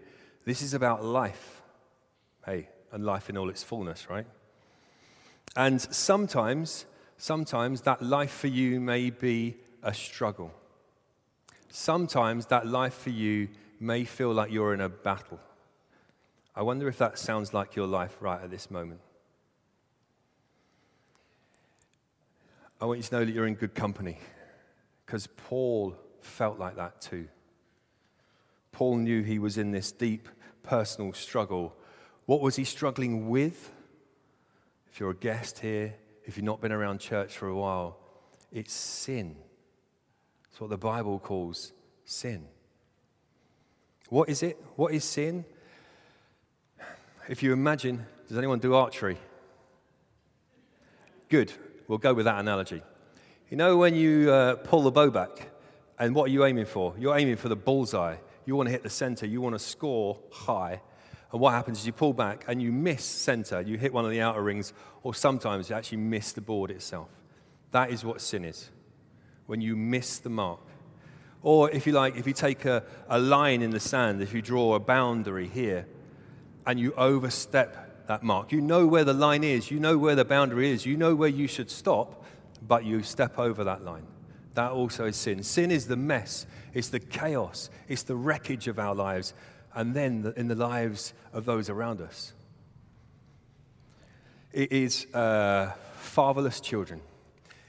this 0.45 0.63
is 0.63 0.75
about 0.75 1.05
life. 1.05 1.63
Hey, 2.47 2.69
and 2.93 3.05
life 3.05 3.29
in 3.29 3.37
all 3.37 3.51
its 3.51 3.63
fullness, 3.63 4.09
right? 4.09 4.27
And 5.57 5.81
sometimes 5.81 6.87
Sometimes 7.21 7.83
that 7.83 8.01
life 8.01 8.31
for 8.31 8.47
you 8.47 8.81
may 8.81 9.11
be 9.11 9.59
a 9.83 9.93
struggle. 9.93 10.55
Sometimes 11.69 12.47
that 12.47 12.67
life 12.67 12.95
for 12.95 13.11
you 13.11 13.49
may 13.81 14.05
feel 14.05 14.33
like 14.33 14.53
you're 14.53 14.75
in 14.75 14.81
a 14.81 14.89
battle. 14.89 15.41
I 16.55 16.63
wonder 16.63 16.87
if 16.87 16.99
that 16.99 17.19
sounds 17.19 17.55
like 17.55 17.75
your 17.75 17.87
life 17.87 18.17
right 18.21 18.43
at 18.43 18.51
this 18.51 18.71
moment. 18.71 19.01
I 22.81 22.85
want 22.85 22.99
you 22.99 23.03
to 23.05 23.15
know 23.15 23.25
that 23.25 23.33
you're 23.33 23.47
in 23.47 23.55
good 23.55 23.75
company 23.75 24.19
because 25.05 25.27
Paul 25.27 25.97
felt 26.21 26.59
like 26.59 26.77
that 26.77 27.01
too. 27.01 27.29
Paul 28.73 28.99
knew 28.99 29.23
he 29.23 29.39
was 29.39 29.59
in 29.59 29.71
this 29.71 29.93
deep 29.93 30.29
personal 30.63 31.13
struggle. 31.13 31.75
What 32.27 32.41
was 32.41 32.57
he 32.57 32.65
struggling 32.65 33.29
with? 33.29 33.73
If 34.91 35.01
you're 35.01 35.11
a 35.11 35.17
guest 35.17 35.59
here, 35.59 35.95
if 36.25 36.37
you've 36.37 36.45
not 36.45 36.61
been 36.61 36.73
around 36.73 37.01
church 37.01 37.37
for 37.37 37.49
a 37.49 37.55
while, 37.55 37.99
it's 38.53 38.73
sin. 38.73 39.37
It's 40.51 40.61
what 40.61 40.71
the 40.71 40.79
Bible 40.79 41.19
calls 41.19 41.73
sin. 42.05 42.47
What 44.11 44.29
is 44.29 44.43
it? 44.43 44.63
What 44.77 44.93
is 44.93 45.05
sin? 45.05 45.45
If 47.29 47.43
you 47.43 47.53
imagine, 47.53 48.05
does 48.29 48.37
anyone 48.37 48.59
do 48.59 48.75
archery? 48.75 49.17
Good. 51.29 51.53
We'll 51.89 51.99
go 51.99 52.13
with 52.13 52.27
that 52.27 52.39
analogy. 52.39 52.83
You 53.51 53.57
know, 53.57 53.79
when 53.79 53.95
you 53.95 54.31
uh, 54.31 54.57
pull 54.57 54.83
the 54.83 54.91
bow 54.91 55.11
back 55.11 55.49
And 56.01 56.15
what 56.15 56.31
are 56.31 56.33
you 56.33 56.47
aiming 56.47 56.65
for? 56.65 56.95
You're 56.99 57.17
aiming 57.17 57.37
for 57.37 57.51
the 57.51 57.57
bullseye. 57.57 58.17
You 58.47 58.57
want 58.57 58.69
to 58.69 58.73
hit 58.73 58.83
the 58.83 58.89
center. 58.89 59.27
You 59.27 59.43
want 59.43 59.55
to 59.55 59.59
score 59.59 60.19
high. 60.33 60.81
And 61.31 61.41
what 61.41 61.53
happens 61.53 61.79
is 61.79 61.87
you 61.87 61.93
pull 61.93 62.15
back 62.15 62.47
and 62.49 62.61
you 62.61 62.73
miss 62.73 63.05
center. 63.05 63.61
You 63.61 63.77
hit 63.77 63.93
one 63.93 64.07
of 64.07 64.11
the 64.11 64.23
outer 64.23 64.43
rings, 64.43 64.73
or 65.03 65.15
sometimes 65.15 65.69
you 65.69 65.77
actually 65.77 65.99
miss 65.99 66.33
the 66.33 66.41
board 66.41 66.71
itself. 66.71 67.09
That 67.73 67.91
is 67.91 68.03
what 68.03 68.23
sin 68.23 68.47
is 68.47 68.71
when 69.45 69.61
you 69.61 69.77
miss 69.77 70.19
the 70.19 70.31
mark. 70.31 70.61
Or 71.43 71.71
if 71.71 71.87
you 71.87 71.93
like, 71.93 72.17
if 72.17 72.27
you 72.27 72.33
take 72.33 72.65
a, 72.65 72.83
a 73.09 73.19
line 73.19 73.63
in 73.63 73.71
the 73.71 73.81
sand, 73.81 74.21
if 74.21 74.35
you 74.35 74.43
draw 74.43 74.75
a 74.75 74.81
boundary 74.81 75.49
here 75.49 75.87
and 76.67 76.79
you 76.79 76.93
overstep 76.95 78.07
that 78.09 78.23
mark, 78.23 78.53
you 78.53 78.61
know 78.61 78.87
where 78.87 79.05
the 79.05 79.15
line 79.15 79.43
is, 79.43 79.71
you 79.71 79.81
know 79.81 79.97
where 79.97 80.15
the 80.15 80.25
boundary 80.25 80.71
is, 80.71 80.85
you 80.85 80.97
know 80.97 81.15
where 81.15 81.29
you 81.29 81.47
should 81.47 81.71
stop, 81.71 82.25
but 82.67 82.85
you 82.85 83.03
step 83.03 83.39
over 83.39 83.65
that 83.65 83.85
line. 83.85 84.07
That 84.55 84.73
also 84.73 85.07
is 85.07 85.17
sin. 85.17 85.43
Sin 85.43 85.71
is 85.71 85.87
the 85.87 85.97
mess, 85.97 86.47
it's 86.75 86.89
the 86.89 87.01
chaos, 87.01 87.71
it's 87.89 88.03
the 88.03 88.17
wreckage 88.17 88.69
of 88.69 88.79
our 88.79 88.95
lives, 88.95 89.33
and 89.75 89.95
then 89.95 90.35
in 90.37 90.49
the 90.49 90.55
lives 90.55 91.15
of 91.33 91.47
those 91.47 91.71
around 91.71 92.03
us. 92.03 92.35
It 94.53 94.73
is 94.73 95.07
uh, 95.15 95.73
fatherless 95.97 96.61
children, 96.61 97.01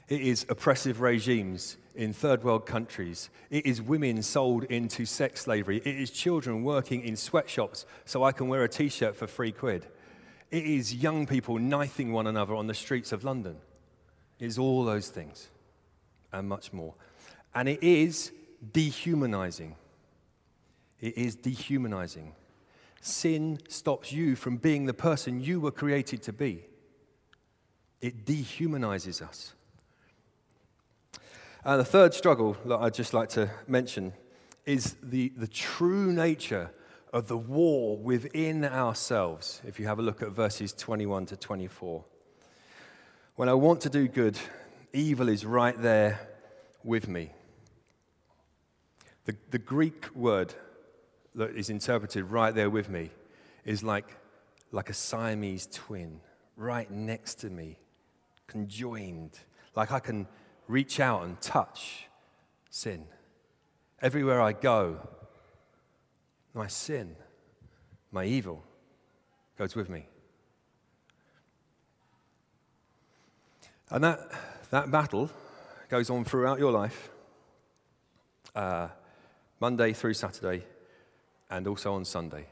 it 0.09 0.19
is 0.19 0.45
oppressive 0.49 0.99
regimes 0.99 1.77
in 1.95 2.13
third 2.13 2.43
world 2.43 2.65
countries. 2.65 3.29
It 3.49 3.65
is 3.65 3.81
women 3.81 4.23
sold 4.23 4.63
into 4.65 5.05
sex 5.05 5.41
slavery. 5.41 5.77
It 5.77 5.95
is 5.95 6.11
children 6.11 6.63
working 6.63 7.03
in 7.03 7.15
sweatshops 7.15 7.85
so 8.05 8.23
I 8.23 8.31
can 8.31 8.47
wear 8.47 8.63
a 8.63 8.69
t 8.69 8.89
shirt 8.89 9.15
for 9.15 9.27
three 9.27 9.51
quid. 9.51 9.85
It 10.49 10.65
is 10.65 10.93
young 10.93 11.25
people 11.25 11.57
knifing 11.57 12.11
one 12.11 12.27
another 12.27 12.55
on 12.55 12.67
the 12.67 12.73
streets 12.73 13.11
of 13.11 13.23
London. 13.23 13.57
It 14.39 14.45
is 14.45 14.57
all 14.57 14.83
those 14.83 15.09
things 15.09 15.49
and 16.31 16.47
much 16.47 16.73
more. 16.73 16.95
And 17.53 17.69
it 17.69 17.83
is 17.83 18.31
dehumanizing. 18.73 19.75
It 20.99 21.17
is 21.17 21.35
dehumanizing. 21.35 22.33
Sin 23.01 23.59
stops 23.67 24.11
you 24.11 24.35
from 24.35 24.57
being 24.57 24.85
the 24.85 24.93
person 24.93 25.41
you 25.41 25.59
were 25.59 25.71
created 25.71 26.21
to 26.23 26.33
be, 26.33 26.65
it 27.99 28.25
dehumanizes 28.25 29.21
us. 29.21 29.53
And 31.63 31.79
the 31.79 31.85
third 31.85 32.15
struggle 32.15 32.57
that 32.65 32.77
I'd 32.77 32.95
just 32.95 33.13
like 33.13 33.29
to 33.29 33.51
mention 33.67 34.13
is 34.65 34.95
the, 35.03 35.31
the 35.37 35.47
true 35.47 36.11
nature 36.11 36.71
of 37.13 37.27
the 37.27 37.37
war 37.37 37.97
within 37.97 38.65
ourselves. 38.65 39.61
If 39.67 39.79
you 39.79 39.85
have 39.85 39.99
a 39.99 40.01
look 40.01 40.23
at 40.23 40.29
verses 40.29 40.73
21 40.73 41.27
to 41.27 41.37
24. 41.37 42.03
When 43.35 43.47
I 43.47 43.53
want 43.53 43.81
to 43.81 43.91
do 43.91 44.07
good, 44.07 44.39
evil 44.91 45.29
is 45.29 45.45
right 45.45 45.79
there 45.79 46.27
with 46.83 47.07
me. 47.07 47.31
The, 49.25 49.35
the 49.51 49.59
Greek 49.59 50.07
word 50.15 50.55
that 51.35 51.51
is 51.51 51.69
interpreted 51.69 52.25
right 52.25 52.55
there 52.55 52.71
with 52.71 52.89
me 52.89 53.11
is 53.65 53.83
like, 53.83 54.17
like 54.71 54.89
a 54.89 54.95
Siamese 54.95 55.67
twin, 55.71 56.21
right 56.57 56.89
next 56.89 57.35
to 57.41 57.51
me, 57.51 57.77
conjoined. 58.47 59.37
Like 59.75 59.91
I 59.91 59.99
can 59.99 60.27
reach 60.71 60.99
out 60.99 61.23
and 61.23 61.39
touch 61.41 62.07
sin. 62.69 63.03
Everywhere 64.01 64.41
I 64.41 64.53
go, 64.53 65.07
my 66.53 66.67
sin, 66.67 67.15
my 68.11 68.25
evil 68.25 68.63
goes 69.57 69.75
with 69.75 69.89
me. 69.89 70.07
And 73.89 74.03
that, 74.05 74.19
that 74.69 74.89
battle 74.89 75.29
goes 75.89 76.09
on 76.09 76.23
throughout 76.23 76.57
your 76.57 76.71
life, 76.71 77.09
uh, 78.55 78.87
Monday 79.59 79.91
through 79.91 80.13
Saturday, 80.13 80.63
and 81.49 81.67
also 81.67 81.93
on 81.93 82.05
Sunday. 82.05 82.45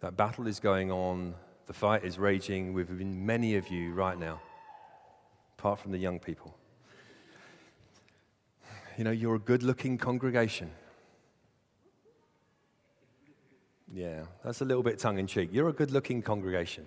That 0.00 0.16
battle 0.16 0.48
is 0.48 0.58
going 0.58 0.90
on, 0.90 1.34
the 1.66 1.72
fight 1.72 2.04
is 2.04 2.18
raging 2.18 2.74
within 2.74 3.24
many 3.24 3.54
of 3.54 3.68
you 3.68 3.94
right 3.94 4.18
now 4.18 4.40
apart 5.58 5.80
from 5.80 5.92
the 5.92 5.98
young 5.98 6.18
people. 6.18 6.56
You 8.96 9.04
know, 9.04 9.10
you're 9.10 9.36
a 9.36 9.40
good 9.40 9.62
looking 9.62 9.98
congregation. 9.98 10.70
Yeah, 13.92 14.24
that's 14.44 14.60
a 14.60 14.64
little 14.64 14.82
bit 14.82 14.98
tongue 14.98 15.18
in 15.18 15.26
cheek. 15.26 15.50
You're 15.52 15.68
a 15.68 15.72
good 15.72 15.90
looking 15.90 16.22
congregation. 16.22 16.86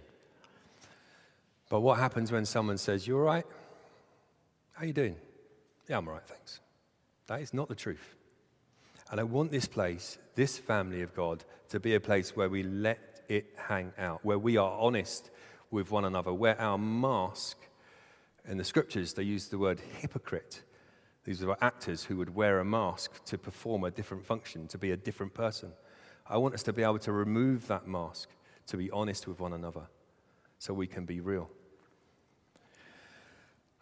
But 1.69 1.81
what 1.81 1.99
happens 1.99 2.31
when 2.31 2.45
someone 2.45 2.77
says, 2.77 3.07
You 3.07 3.17
all 3.17 3.23
right? 3.23 3.45
How 4.73 4.85
you 4.85 4.93
doing? 4.93 5.15
Yeah, 5.87 5.97
I'm 5.97 6.07
all 6.07 6.15
right, 6.15 6.27
thanks. 6.27 6.59
That 7.27 7.41
is 7.41 7.53
not 7.53 7.69
the 7.69 7.75
truth. 7.75 8.15
And 9.11 9.19
I 9.19 9.23
want 9.23 9.51
this 9.51 9.67
place, 9.67 10.17
this 10.35 10.57
family 10.57 11.01
of 11.01 11.15
God, 11.15 11.43
to 11.69 11.79
be 11.79 11.95
a 11.95 11.99
place 11.99 12.35
where 12.35 12.49
we 12.49 12.63
let 12.63 13.21
it 13.29 13.53
hang 13.55 13.93
out, 13.97 14.23
where 14.23 14.39
we 14.39 14.57
are 14.57 14.71
honest 14.79 15.29
with 15.71 15.91
one 15.91 16.05
another, 16.05 16.33
where 16.33 16.59
our 16.59 16.77
mask 16.77 17.57
in 18.47 18.57
the 18.57 18.63
scriptures, 18.63 19.13
they 19.13 19.23
use 19.23 19.47
the 19.47 19.57
word 19.57 19.79
hypocrite. 19.99 20.63
These 21.23 21.43
were 21.43 21.57
actors 21.61 22.03
who 22.03 22.17
would 22.17 22.35
wear 22.35 22.59
a 22.59 22.65
mask 22.65 23.23
to 23.25 23.37
perform 23.37 23.83
a 23.83 23.91
different 23.91 24.25
function, 24.25 24.67
to 24.67 24.77
be 24.77 24.91
a 24.91 24.97
different 24.97 25.33
person. 25.33 25.71
I 26.27 26.37
want 26.37 26.53
us 26.53 26.63
to 26.63 26.73
be 26.73 26.83
able 26.83 26.99
to 26.99 27.11
remove 27.11 27.67
that 27.67 27.87
mask, 27.87 28.29
to 28.67 28.77
be 28.77 28.91
honest 28.91 29.27
with 29.27 29.39
one 29.39 29.53
another, 29.53 29.87
so 30.59 30.73
we 30.73 30.87
can 30.87 31.05
be 31.05 31.19
real. 31.19 31.49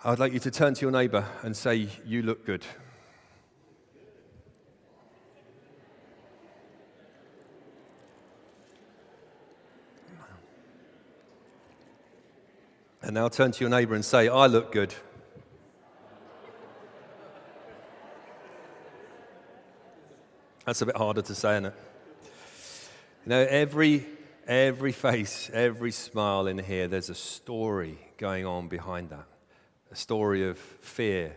I'd 0.03 0.19
like 0.19 0.33
you 0.33 0.39
to 0.39 0.51
turn 0.51 0.73
to 0.73 0.81
your 0.81 0.91
neighbor 0.91 1.25
and 1.43 1.55
say, 1.55 1.87
You 2.05 2.23
look 2.23 2.45
good. 2.45 2.65
And 13.13 13.21
now 13.21 13.27
turn 13.27 13.51
to 13.51 13.59
your 13.59 13.69
neighbor 13.69 13.93
and 13.93 14.03
say, 14.03 14.27
I 14.27 14.47
look 14.47 14.71
good. 14.71 14.91
That's 20.65 20.81
a 20.81 20.87
bit 20.87 20.97
harder 20.97 21.21
to 21.21 21.35
say, 21.35 21.51
isn't 21.51 21.67
it? 21.67 21.75
You 23.23 23.29
know, 23.29 23.45
every, 23.47 24.07
every 24.47 24.91
face, 24.93 25.51
every 25.53 25.91
smile 25.91 26.47
in 26.47 26.57
here, 26.57 26.87
there's 26.87 27.11
a 27.11 27.13
story 27.13 27.99
going 28.17 28.47
on 28.47 28.67
behind 28.67 29.11
that. 29.11 29.27
A 29.91 29.95
story 29.95 30.47
of 30.49 30.57
fear, 30.57 31.35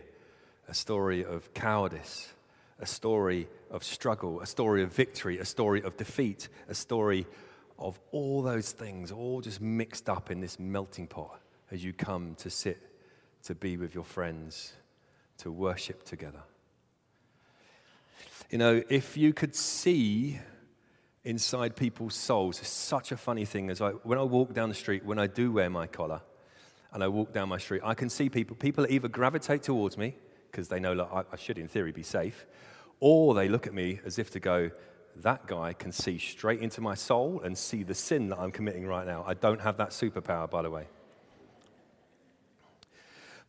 a 0.67 0.73
story 0.73 1.23
of 1.23 1.53
cowardice, 1.53 2.33
a 2.79 2.87
story 2.87 3.47
of 3.69 3.83
struggle, 3.83 4.41
a 4.41 4.47
story 4.47 4.81
of 4.81 4.91
victory, 4.91 5.37
a 5.37 5.45
story 5.45 5.83
of 5.83 5.95
defeat, 5.95 6.49
a 6.69 6.73
story 6.73 7.27
of 7.77 7.99
all 8.11 8.41
those 8.41 8.71
things, 8.71 9.11
all 9.11 9.41
just 9.41 9.61
mixed 9.61 10.09
up 10.09 10.31
in 10.31 10.39
this 10.39 10.57
melting 10.57 11.05
pot 11.05 11.39
as 11.71 11.83
you 11.83 11.93
come 11.93 12.35
to 12.35 12.49
sit, 12.49 12.81
to 13.43 13.55
be 13.55 13.77
with 13.77 13.93
your 13.93 14.03
friends, 14.03 14.73
to 15.37 15.51
worship 15.51 16.03
together. 16.03 16.43
You 18.49 18.57
know, 18.57 18.83
if 18.89 19.17
you 19.17 19.33
could 19.33 19.55
see 19.55 20.39
inside 21.23 21.75
people's 21.75 22.15
souls, 22.15 22.59
it's 22.59 22.69
such 22.69 23.11
a 23.11 23.17
funny 23.17 23.43
thing. 23.43 23.69
As 23.69 23.81
I, 23.81 23.89
when 23.89 24.17
I 24.17 24.23
walk 24.23 24.53
down 24.53 24.69
the 24.69 24.75
street, 24.75 25.05
when 25.05 25.19
I 25.19 25.27
do 25.27 25.51
wear 25.51 25.69
my 25.69 25.87
collar, 25.87 26.21
and 26.93 27.03
I 27.03 27.09
walk 27.09 27.33
down 27.33 27.49
my 27.49 27.57
street, 27.57 27.81
I 27.83 27.93
can 27.93 28.09
see 28.09 28.29
people. 28.29 28.55
People 28.55 28.87
either 28.89 29.07
gravitate 29.09 29.63
towards 29.63 29.97
me 29.97 30.15
because 30.49 30.69
they 30.69 30.79
know 30.79 30.93
like, 30.93 31.11
I, 31.11 31.23
I 31.33 31.35
should, 31.35 31.57
in 31.57 31.67
theory, 31.67 31.91
be 31.91 32.03
safe, 32.03 32.45
or 32.99 33.33
they 33.33 33.49
look 33.49 33.67
at 33.67 33.73
me 33.73 33.99
as 34.05 34.17
if 34.17 34.31
to 34.31 34.39
go, 34.39 34.71
that 35.17 35.47
guy 35.47 35.73
can 35.73 35.91
see 35.91 36.17
straight 36.17 36.61
into 36.61 36.79
my 36.79 36.95
soul 36.95 37.41
and 37.43 37.57
see 37.57 37.83
the 37.83 37.93
sin 37.93 38.29
that 38.29 38.39
I'm 38.39 38.51
committing 38.51 38.87
right 38.87 39.05
now. 39.05 39.23
I 39.27 39.33
don't 39.33 39.61
have 39.61 39.77
that 39.77 39.89
superpower, 39.89 40.49
by 40.49 40.61
the 40.61 40.69
way. 40.69 40.87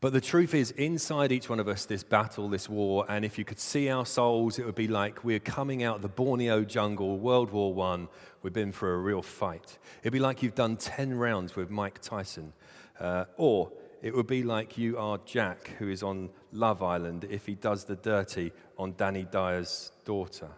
But 0.01 0.13
the 0.13 0.21
truth 0.21 0.55
is, 0.55 0.71
inside 0.73 1.33
each 1.33 1.49
one 1.49 1.59
of 1.59 1.67
us, 1.67 1.85
this 1.85 2.05
battle, 2.05 2.49
this 2.49 2.69
war, 2.69 3.05
and 3.09 3.25
if 3.25 3.37
you 3.37 3.45
could 3.45 3.59
see 3.59 3.91
our 3.91 4.07
souls, 4.07 4.61
it 4.61 4.65
would 4.65 4.77
be 4.77 4.87
like 4.87 5.25
we're 5.25 5.41
coming 5.41 5.83
out 5.83 5.97
of 5.97 6.03
the 6.03 6.09
Borneo 6.09 6.63
jungle, 6.63 7.19
World 7.19 7.51
War 7.51 7.77
I. 7.85 8.07
We've 8.43 8.53
been 8.53 8.71
for 8.71 8.95
a 8.95 8.99
real 8.99 9.23
fight. 9.23 9.79
It'd 10.03 10.13
be 10.13 10.21
like 10.21 10.41
you've 10.41 10.55
done 10.55 10.77
10 10.77 11.15
rounds 11.15 11.57
with 11.57 11.69
Mike 11.69 11.99
Tyson. 12.01 12.53
Uh, 13.01 13.25
or 13.37 13.73
it 14.01 14.15
would 14.15 14.29
be 14.29 14.45
like 14.45 14.79
you 14.79 14.97
are 14.99 15.19
Jack, 15.25 15.73
who 15.81 15.89
is 15.89 16.05
on 16.05 16.31
Love 16.53 16.81
Island, 16.81 17.27
if 17.29 17.47
he 17.47 17.57
does 17.57 17.85
the 17.85 17.97
dirty 17.97 18.53
on 18.79 18.95
Danny 18.97 19.25
Dyer's 19.25 19.91
daughter. 20.05 20.51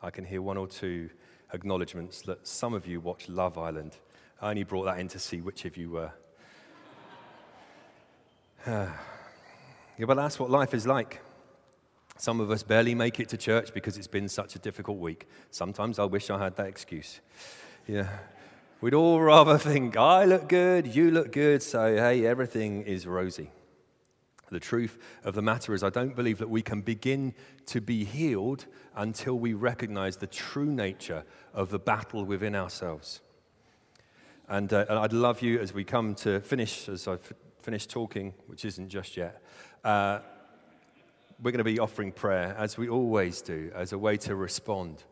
I 0.00 0.10
can 0.10 0.24
hear 0.24 0.40
one 0.40 0.56
or 0.56 0.68
two 0.68 1.10
acknowledgements 1.52 2.22
that 2.22 2.46
some 2.46 2.74
of 2.74 2.86
you 2.86 3.00
watch 3.00 3.28
Love 3.28 3.58
Island. 3.58 3.96
I 4.40 4.50
only 4.50 4.62
brought 4.62 4.84
that 4.84 5.00
in 5.00 5.08
to 5.08 5.18
see 5.18 5.40
which 5.40 5.64
of 5.64 5.76
you 5.76 5.90
were. 5.90 6.12
yeah, 8.66 8.92
but 9.98 10.14
that's 10.14 10.38
what 10.38 10.50
life 10.50 10.74
is 10.74 10.86
like. 10.86 11.20
Some 12.18 12.40
of 12.40 12.50
us 12.50 12.62
barely 12.62 12.94
make 12.94 13.18
it 13.18 13.30
to 13.30 13.38
church 13.38 13.72
because 13.72 13.96
it's 13.96 14.06
been 14.06 14.28
such 14.28 14.54
a 14.54 14.58
difficult 14.58 14.98
week. 14.98 15.26
Sometimes 15.50 15.98
I 15.98 16.04
wish 16.04 16.28
I 16.28 16.38
had 16.38 16.56
that 16.56 16.66
excuse. 16.66 17.20
Yeah. 17.86 18.08
We'd 18.82 18.92
all 18.92 19.20
rather 19.20 19.56
think, 19.56 19.96
I 19.96 20.26
look 20.26 20.48
good, 20.48 20.94
you 20.94 21.10
look 21.10 21.32
good, 21.32 21.62
so 21.62 21.96
hey, 21.96 22.26
everything 22.26 22.82
is 22.82 23.06
rosy. 23.06 23.50
The 24.50 24.60
truth 24.60 24.98
of 25.24 25.34
the 25.34 25.42
matter 25.42 25.72
is, 25.72 25.82
I 25.82 25.90
don't 25.90 26.14
believe 26.14 26.38
that 26.38 26.50
we 26.50 26.60
can 26.60 26.82
begin 26.82 27.34
to 27.66 27.80
be 27.80 28.04
healed 28.04 28.66
until 28.94 29.38
we 29.38 29.54
recognize 29.54 30.16
the 30.16 30.26
true 30.26 30.70
nature 30.70 31.24
of 31.54 31.70
the 31.70 31.78
battle 31.78 32.24
within 32.24 32.54
ourselves. 32.54 33.20
And, 34.48 34.72
uh, 34.72 34.84
and 34.88 34.98
I'd 34.98 35.12
love 35.12 35.40
you 35.40 35.60
as 35.60 35.72
we 35.72 35.84
come 35.84 36.14
to 36.16 36.40
finish, 36.40 36.88
as 36.88 37.06
I've 37.06 37.32
finished 37.60 37.90
talking, 37.90 38.34
which 38.46 38.64
isn't 38.64 38.88
just 38.88 39.16
yet. 39.16 39.42
Uh, 39.84 40.20
we're 41.42 41.52
going 41.52 41.58
to 41.58 41.64
be 41.64 41.78
offering 41.78 42.12
prayer, 42.12 42.54
as 42.58 42.76
we 42.76 42.88
always 42.88 43.40
do, 43.40 43.70
as 43.74 43.92
a 43.92 43.98
way 43.98 44.16
to 44.18 44.34
respond, 44.34 45.02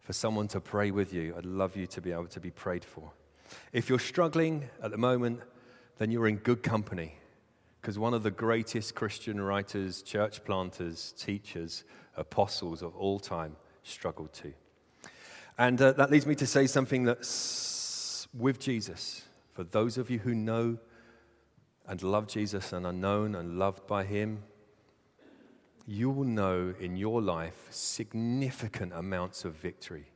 for 0.00 0.12
someone 0.12 0.48
to 0.48 0.60
pray 0.60 0.90
with 0.90 1.12
you. 1.12 1.34
I'd 1.36 1.44
love 1.44 1.76
you 1.76 1.86
to 1.88 2.00
be 2.00 2.12
able 2.12 2.26
to 2.28 2.40
be 2.40 2.50
prayed 2.50 2.84
for. 2.84 3.10
If 3.72 3.88
you're 3.88 3.98
struggling 3.98 4.68
at 4.82 4.90
the 4.90 4.98
moment, 4.98 5.40
then 5.98 6.10
you're 6.10 6.26
in 6.26 6.36
good 6.36 6.62
company 6.62 7.16
because 7.80 7.98
one 7.98 8.14
of 8.14 8.22
the 8.22 8.30
greatest 8.30 8.94
Christian 8.94 9.38
writers, 9.38 10.00
church 10.00 10.42
planters, 10.44 11.12
teachers, 11.18 11.84
apostles 12.16 12.82
of 12.82 12.96
all 12.96 13.20
time 13.20 13.56
struggled 13.82 14.32
too. 14.32 14.54
And 15.58 15.80
uh, 15.80 15.92
that 15.92 16.10
leads 16.10 16.26
me 16.26 16.34
to 16.36 16.46
say 16.46 16.66
something 16.66 17.04
that's 17.04 18.26
with 18.32 18.58
Jesus. 18.58 19.22
For 19.52 19.64
those 19.64 19.98
of 19.98 20.10
you 20.10 20.18
who 20.18 20.34
know 20.34 20.78
and 21.86 22.02
love 22.02 22.26
Jesus 22.26 22.72
and 22.72 22.86
are 22.86 22.92
known 22.92 23.34
and 23.34 23.58
loved 23.58 23.86
by 23.86 24.04
him, 24.04 24.42
you 25.86 26.10
will 26.10 26.24
know 26.24 26.74
in 26.80 26.96
your 26.96 27.20
life 27.20 27.66
significant 27.70 28.92
amounts 28.94 29.44
of 29.44 29.54
victory. 29.54 30.06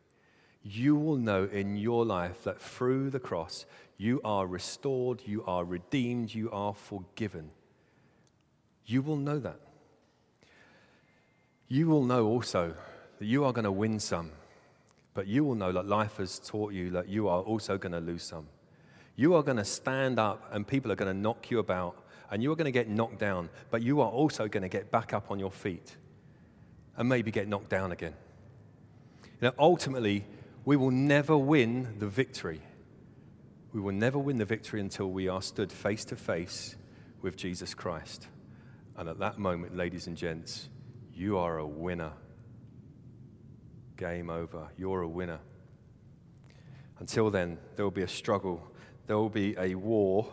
You 0.62 0.96
will 0.96 1.16
know 1.16 1.44
in 1.44 1.76
your 1.76 2.04
life 2.04 2.42
that 2.44 2.60
through 2.60 3.10
the 3.10 3.20
cross, 3.20 3.66
you 3.96 4.20
are 4.24 4.46
restored, 4.46 5.22
you 5.26 5.44
are 5.44 5.64
redeemed, 5.64 6.34
you 6.34 6.50
are 6.50 6.74
forgiven. 6.74 7.50
You 8.86 9.02
will 9.02 9.16
know 9.16 9.38
that. 9.38 9.60
You 11.68 11.86
will 11.88 12.04
know 12.04 12.26
also 12.26 12.74
that 13.18 13.26
you 13.26 13.44
are 13.44 13.52
going 13.52 13.64
to 13.64 13.72
win 13.72 14.00
some, 14.00 14.32
but 15.12 15.26
you 15.26 15.44
will 15.44 15.54
know 15.54 15.72
that 15.72 15.86
life 15.86 16.16
has 16.16 16.38
taught 16.38 16.72
you 16.72 16.90
that 16.90 17.08
you 17.08 17.28
are 17.28 17.42
also 17.42 17.76
going 17.76 17.92
to 17.92 18.00
lose 18.00 18.22
some. 18.22 18.48
You 19.18 19.34
are 19.34 19.42
going 19.42 19.56
to 19.56 19.64
stand 19.64 20.20
up 20.20 20.48
and 20.52 20.64
people 20.64 20.92
are 20.92 20.94
going 20.94 21.12
to 21.12 21.20
knock 21.20 21.50
you 21.50 21.58
about 21.58 22.04
and 22.30 22.40
you 22.40 22.52
are 22.52 22.54
going 22.54 22.66
to 22.66 22.70
get 22.70 22.88
knocked 22.88 23.18
down, 23.18 23.48
but 23.68 23.82
you 23.82 24.00
are 24.00 24.08
also 24.08 24.46
going 24.46 24.62
to 24.62 24.68
get 24.68 24.92
back 24.92 25.12
up 25.12 25.32
on 25.32 25.40
your 25.40 25.50
feet 25.50 25.96
and 26.96 27.08
maybe 27.08 27.32
get 27.32 27.48
knocked 27.48 27.68
down 27.68 27.90
again. 27.90 28.14
You 29.24 29.48
know, 29.48 29.54
ultimately, 29.58 30.24
we 30.64 30.76
will 30.76 30.92
never 30.92 31.36
win 31.36 31.96
the 31.98 32.06
victory. 32.06 32.60
We 33.72 33.80
will 33.80 33.92
never 33.92 34.20
win 34.20 34.38
the 34.38 34.44
victory 34.44 34.80
until 34.80 35.10
we 35.10 35.26
are 35.26 35.42
stood 35.42 35.72
face 35.72 36.04
to 36.06 36.16
face 36.16 36.76
with 37.20 37.36
Jesus 37.36 37.74
Christ. 37.74 38.28
And 38.96 39.08
at 39.08 39.18
that 39.18 39.36
moment, 39.36 39.76
ladies 39.76 40.06
and 40.06 40.16
gents, 40.16 40.68
you 41.12 41.38
are 41.38 41.58
a 41.58 41.66
winner. 41.66 42.12
Game 43.96 44.30
over. 44.30 44.68
You're 44.76 45.02
a 45.02 45.08
winner. 45.08 45.40
Until 47.00 47.30
then, 47.30 47.58
there 47.74 47.84
will 47.84 47.90
be 47.90 48.02
a 48.02 48.08
struggle, 48.08 48.62
there 49.08 49.16
will 49.16 49.28
be 49.28 49.56
a 49.58 49.74
war. 49.74 50.28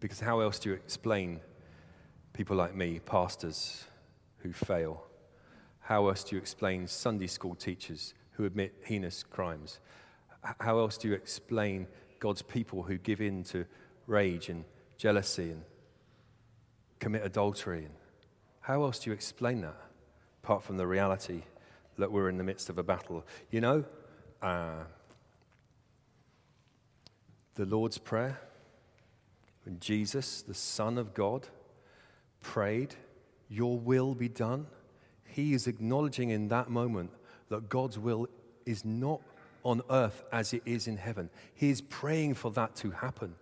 Because 0.00 0.20
how 0.20 0.40
else 0.40 0.58
do 0.58 0.70
you 0.70 0.74
explain 0.74 1.40
people 2.32 2.56
like 2.56 2.74
me, 2.74 2.98
pastors, 3.00 3.84
who 4.38 4.54
fail? 4.54 5.04
How 5.80 6.08
else 6.08 6.24
do 6.24 6.36
you 6.36 6.40
explain 6.40 6.86
Sunday 6.86 7.26
school 7.26 7.54
teachers 7.54 8.14
who 8.30 8.46
admit 8.46 8.74
heinous 8.84 9.22
crimes? 9.22 9.78
How 10.58 10.78
else 10.78 10.96
do 10.96 11.08
you 11.08 11.14
explain 11.14 11.86
God's 12.18 12.40
people 12.40 12.84
who 12.84 12.96
give 12.96 13.20
in 13.20 13.44
to 13.44 13.66
rage 14.06 14.48
and 14.48 14.64
jealousy 14.98 15.50
and 15.50 15.62
commit 16.98 17.24
adultery. 17.24 17.88
How 18.60 18.82
else 18.84 18.98
do 18.98 19.10
you 19.10 19.14
explain 19.14 19.62
that 19.62 19.76
apart 20.42 20.62
from 20.62 20.76
the 20.76 20.86
reality 20.86 21.42
that 21.96 22.12
we're 22.12 22.28
in 22.28 22.36
the 22.36 22.44
midst 22.44 22.68
of 22.68 22.76
a 22.76 22.82
battle? 22.82 23.24
You 23.50 23.62
know, 23.62 23.84
uh, 24.42 24.84
the 27.60 27.66
Lord's 27.66 27.98
Prayer, 27.98 28.40
when 29.66 29.78
Jesus, 29.80 30.40
the 30.40 30.54
Son 30.54 30.96
of 30.96 31.12
God, 31.12 31.46
prayed, 32.40 32.94
Your 33.50 33.78
will 33.78 34.14
be 34.14 34.30
done, 34.30 34.66
he 35.26 35.52
is 35.52 35.66
acknowledging 35.66 36.30
in 36.30 36.48
that 36.48 36.70
moment 36.70 37.10
that 37.50 37.68
God's 37.68 37.98
will 37.98 38.28
is 38.64 38.82
not 38.82 39.20
on 39.62 39.82
earth 39.90 40.24
as 40.32 40.54
it 40.54 40.62
is 40.64 40.86
in 40.86 40.96
heaven. 40.96 41.28
He 41.52 41.68
is 41.68 41.82
praying 41.82 42.32
for 42.32 42.50
that 42.52 42.76
to 42.76 42.92
happen. 42.92 43.34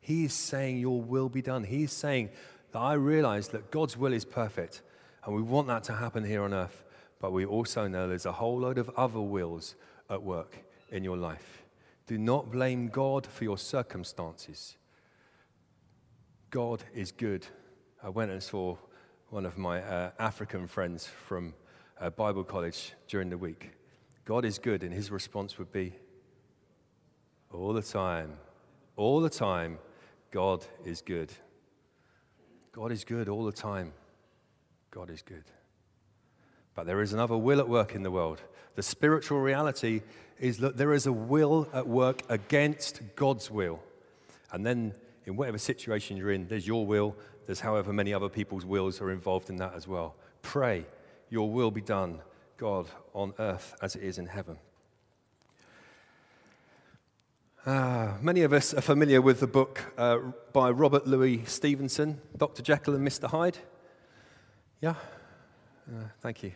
He 0.00 0.24
is 0.26 0.34
saying, 0.34 0.78
Your 0.78 1.02
will 1.02 1.28
be 1.28 1.42
done. 1.42 1.64
He 1.64 1.82
is 1.82 1.92
saying 1.92 2.30
that 2.70 2.78
I 2.78 2.92
realize 2.92 3.48
that 3.48 3.72
God's 3.72 3.96
will 3.96 4.12
is 4.12 4.24
perfect, 4.24 4.82
and 5.24 5.34
we 5.34 5.42
want 5.42 5.66
that 5.66 5.82
to 5.84 5.94
happen 5.94 6.22
here 6.22 6.44
on 6.44 6.54
earth. 6.54 6.84
But 7.18 7.32
we 7.32 7.44
also 7.44 7.88
know 7.88 8.06
there's 8.06 8.24
a 8.24 8.30
whole 8.30 8.60
load 8.60 8.78
of 8.78 8.88
other 8.96 9.20
wills 9.20 9.74
at 10.08 10.22
work 10.22 10.58
in 10.92 11.02
your 11.02 11.16
life. 11.16 11.63
Do 12.06 12.18
not 12.18 12.50
blame 12.50 12.88
God 12.88 13.26
for 13.26 13.44
your 13.44 13.56
circumstances. 13.56 14.76
God 16.50 16.84
is 16.94 17.12
good. 17.12 17.46
I 18.02 18.10
went 18.10 18.30
and 18.30 18.42
saw 18.42 18.76
one 19.30 19.46
of 19.46 19.56
my 19.56 19.80
uh, 19.80 20.10
African 20.18 20.66
friends 20.66 21.06
from 21.06 21.54
uh, 21.98 22.10
Bible 22.10 22.44
college 22.44 22.92
during 23.08 23.30
the 23.30 23.38
week. 23.38 23.70
God 24.24 24.44
is 24.44 24.58
good, 24.58 24.82
and 24.82 24.92
his 24.92 25.10
response 25.10 25.58
would 25.58 25.72
be, 25.72 25.94
all 27.52 27.72
the 27.72 27.82
time, 27.82 28.32
all 28.96 29.20
the 29.20 29.30
time, 29.30 29.78
God 30.30 30.64
is 30.84 31.00
good. 31.00 31.32
God 32.72 32.92
is 32.92 33.04
good 33.04 33.28
all 33.28 33.44
the 33.44 33.52
time. 33.52 33.92
God 34.90 35.10
is 35.10 35.22
good. 35.22 35.44
But 36.74 36.86
there 36.86 37.00
is 37.00 37.12
another 37.12 37.36
will 37.36 37.60
at 37.60 37.68
work 37.68 37.94
in 37.94 38.02
the 38.02 38.10
world. 38.10 38.40
The 38.74 38.82
spiritual 38.82 39.40
reality 39.40 40.02
is 40.40 40.58
that 40.58 40.76
there 40.76 40.92
is 40.92 41.06
a 41.06 41.12
will 41.12 41.68
at 41.72 41.86
work 41.86 42.22
against 42.28 43.00
God's 43.16 43.50
will. 43.50 43.80
And 44.52 44.66
then, 44.66 44.94
in 45.26 45.36
whatever 45.36 45.58
situation 45.58 46.16
you're 46.16 46.32
in, 46.32 46.48
there's 46.48 46.66
your 46.66 46.86
will, 46.86 47.16
there's 47.46 47.60
however 47.60 47.92
many 47.92 48.12
other 48.12 48.28
people's 48.28 48.64
wills 48.64 49.00
are 49.00 49.10
involved 49.10 49.50
in 49.50 49.56
that 49.56 49.74
as 49.74 49.86
well. 49.86 50.16
Pray, 50.42 50.86
your 51.30 51.50
will 51.50 51.70
be 51.70 51.80
done, 51.80 52.20
God, 52.56 52.86
on 53.14 53.34
earth 53.38 53.74
as 53.80 53.96
it 53.96 54.02
is 54.02 54.18
in 54.18 54.26
heaven. 54.26 54.58
Ah, 57.66 58.18
many 58.20 58.42
of 58.42 58.52
us 58.52 58.74
are 58.74 58.82
familiar 58.82 59.22
with 59.22 59.40
the 59.40 59.46
book 59.46 59.94
uh, 59.96 60.18
by 60.52 60.70
Robert 60.70 61.06
Louis 61.06 61.44
Stevenson, 61.46 62.20
Dr. 62.36 62.62
Jekyll 62.62 62.94
and 62.94 63.06
Mr. 63.06 63.26
Hyde. 63.26 63.56
Yeah? 64.82 64.96
Uh, 65.88 66.04
thank 66.20 66.42
you. 66.42 66.52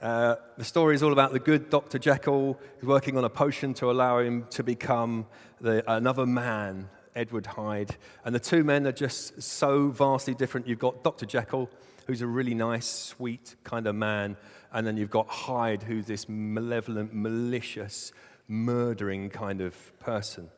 Uh, 0.00 0.36
the 0.58 0.64
story 0.64 0.94
is 0.94 1.02
all 1.02 1.12
about 1.12 1.32
the 1.32 1.38
good 1.38 1.70
Dr. 1.70 1.98
Jekyll 1.98 2.60
who's 2.78 2.88
working 2.88 3.16
on 3.16 3.24
a 3.24 3.30
potion 3.30 3.72
to 3.74 3.90
allow 3.90 4.18
him 4.18 4.46
to 4.50 4.62
become 4.62 5.26
the, 5.60 5.82
another 5.90 6.26
man, 6.26 6.90
Edward 7.14 7.46
Hyde. 7.46 7.96
And 8.24 8.34
the 8.34 8.40
two 8.40 8.62
men 8.62 8.86
are 8.86 8.92
just 8.92 9.42
so 9.42 9.88
vastly 9.88 10.34
different. 10.34 10.68
You've 10.68 10.78
got 10.78 11.02
Dr. 11.02 11.24
Jekyll, 11.24 11.70
who's 12.06 12.20
a 12.20 12.26
really 12.26 12.52
nice, 12.52 12.86
sweet 12.86 13.56
kind 13.64 13.86
of 13.86 13.94
man, 13.94 14.36
and 14.70 14.86
then 14.86 14.98
you've 14.98 15.10
got 15.10 15.28
Hyde, 15.28 15.82
who's 15.82 16.06
this 16.06 16.28
malevolent, 16.28 17.14
malicious, 17.14 18.12
murdering 18.48 19.30
kind 19.30 19.62
of 19.62 19.98
person. 19.98 20.50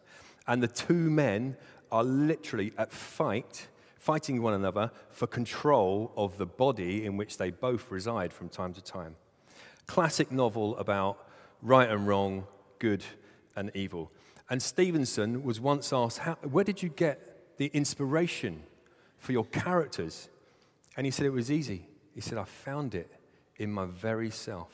And 0.49 0.61
the 0.61 0.69
two 0.69 0.95
men 0.95 1.57
are 1.93 2.03
literally 2.03 2.73
at 2.77 2.93
fight, 2.93 3.69
fighting 3.99 4.43
one 4.43 4.55
another 4.55 4.91
for 5.11 5.29
control 5.29 6.13
of 6.17 6.39
the 6.39 6.47
body 6.47 7.05
in 7.05 7.17
which 7.17 7.39
they 7.39 7.51
both 7.51 7.89
reside 7.91 8.33
from 8.33 8.49
time 8.49 8.75
to 8.75 8.83
time. 8.83 9.15
Classic 9.89 10.31
novel 10.31 10.77
about 10.77 11.27
right 11.61 11.91
and 11.91 12.07
wrong, 12.07 12.47
good 12.79 13.03
and 13.57 13.73
evil. 13.75 14.13
And 14.49 14.63
Stevenson 14.63 15.43
was 15.43 15.59
once 15.61 15.93
asked, 15.93 16.21
Where 16.45 16.65
did 16.65 16.81
you 16.83 16.89
get 16.89 17.57
the 17.57 17.67
inspiration 17.75 18.63
for 19.19 19.33
your 19.33 19.47
characters? 19.47 20.29
And 20.97 21.05
he 21.05 21.11
said 21.11 21.27
it 21.27 21.31
was 21.31 21.51
easy. 21.51 21.89
He 22.15 22.21
said, 22.21 22.39
I 22.39 22.45
found 22.45 22.95
it 22.95 23.11
in 23.57 23.73
my 23.73 23.87
very 23.87 24.31
self. 24.31 24.71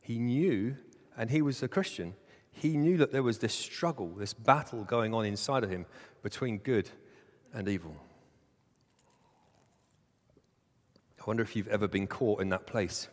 He 0.00 0.18
knew 0.18 0.76
and 1.16 1.30
he 1.30 1.40
was 1.40 1.62
a 1.62 1.68
Christian, 1.68 2.14
he 2.52 2.76
knew 2.76 2.96
that 2.98 3.12
there 3.12 3.22
was 3.22 3.38
this 3.38 3.54
struggle, 3.54 4.08
this 4.08 4.34
battle 4.34 4.84
going 4.84 5.14
on 5.14 5.24
inside 5.24 5.64
of 5.64 5.70
him 5.70 5.86
between 6.22 6.58
good 6.58 6.90
and 7.52 7.68
evil. 7.68 7.94
I 11.20 11.24
wonder 11.26 11.42
if 11.42 11.56
you've 11.56 11.68
ever 11.68 11.88
been 11.88 12.06
caught 12.06 12.40
in 12.40 12.50
that 12.50 12.66
place 12.66 13.08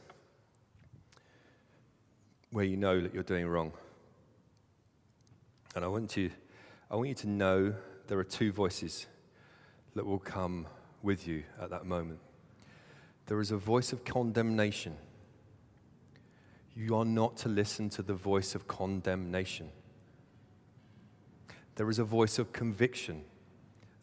where 2.54 2.64
you 2.64 2.78
know 2.78 3.02
that 3.02 3.14
you're 3.14 3.24
doing 3.24 3.48
wrong. 3.48 3.74
And 5.76 5.84
I 5.84 5.90
want 5.90 6.16
you, 6.16 6.32
I 6.90 6.96
want 6.96 7.10
you 7.10 7.16
to 7.16 7.30
know 7.30 7.74
there 8.08 8.18
are 8.20 8.24
two 8.24 8.54
voices 8.54 9.08
that 9.96 10.06
will 10.06 10.20
come 10.20 10.68
with 11.02 11.28
you 11.28 11.44
at 11.62 11.70
that 11.72 11.86
moment. 11.86 12.20
There 13.26 13.42
is 13.42 13.52
a 13.52 13.58
voice 13.58 13.92
of 13.92 14.06
condemnation 14.06 14.96
you 16.76 16.96
are 16.96 17.06
not 17.06 17.38
to 17.38 17.50
listen 17.50 17.90
to 17.92 18.02
the 18.02 18.14
voice 18.14 18.56
of 18.56 18.68
condemnation. 18.68 19.70
There 21.76 21.90
is 21.90 22.00
a 22.00 22.04
voice 22.04 22.40
of 22.40 22.52
conviction. 22.52 23.24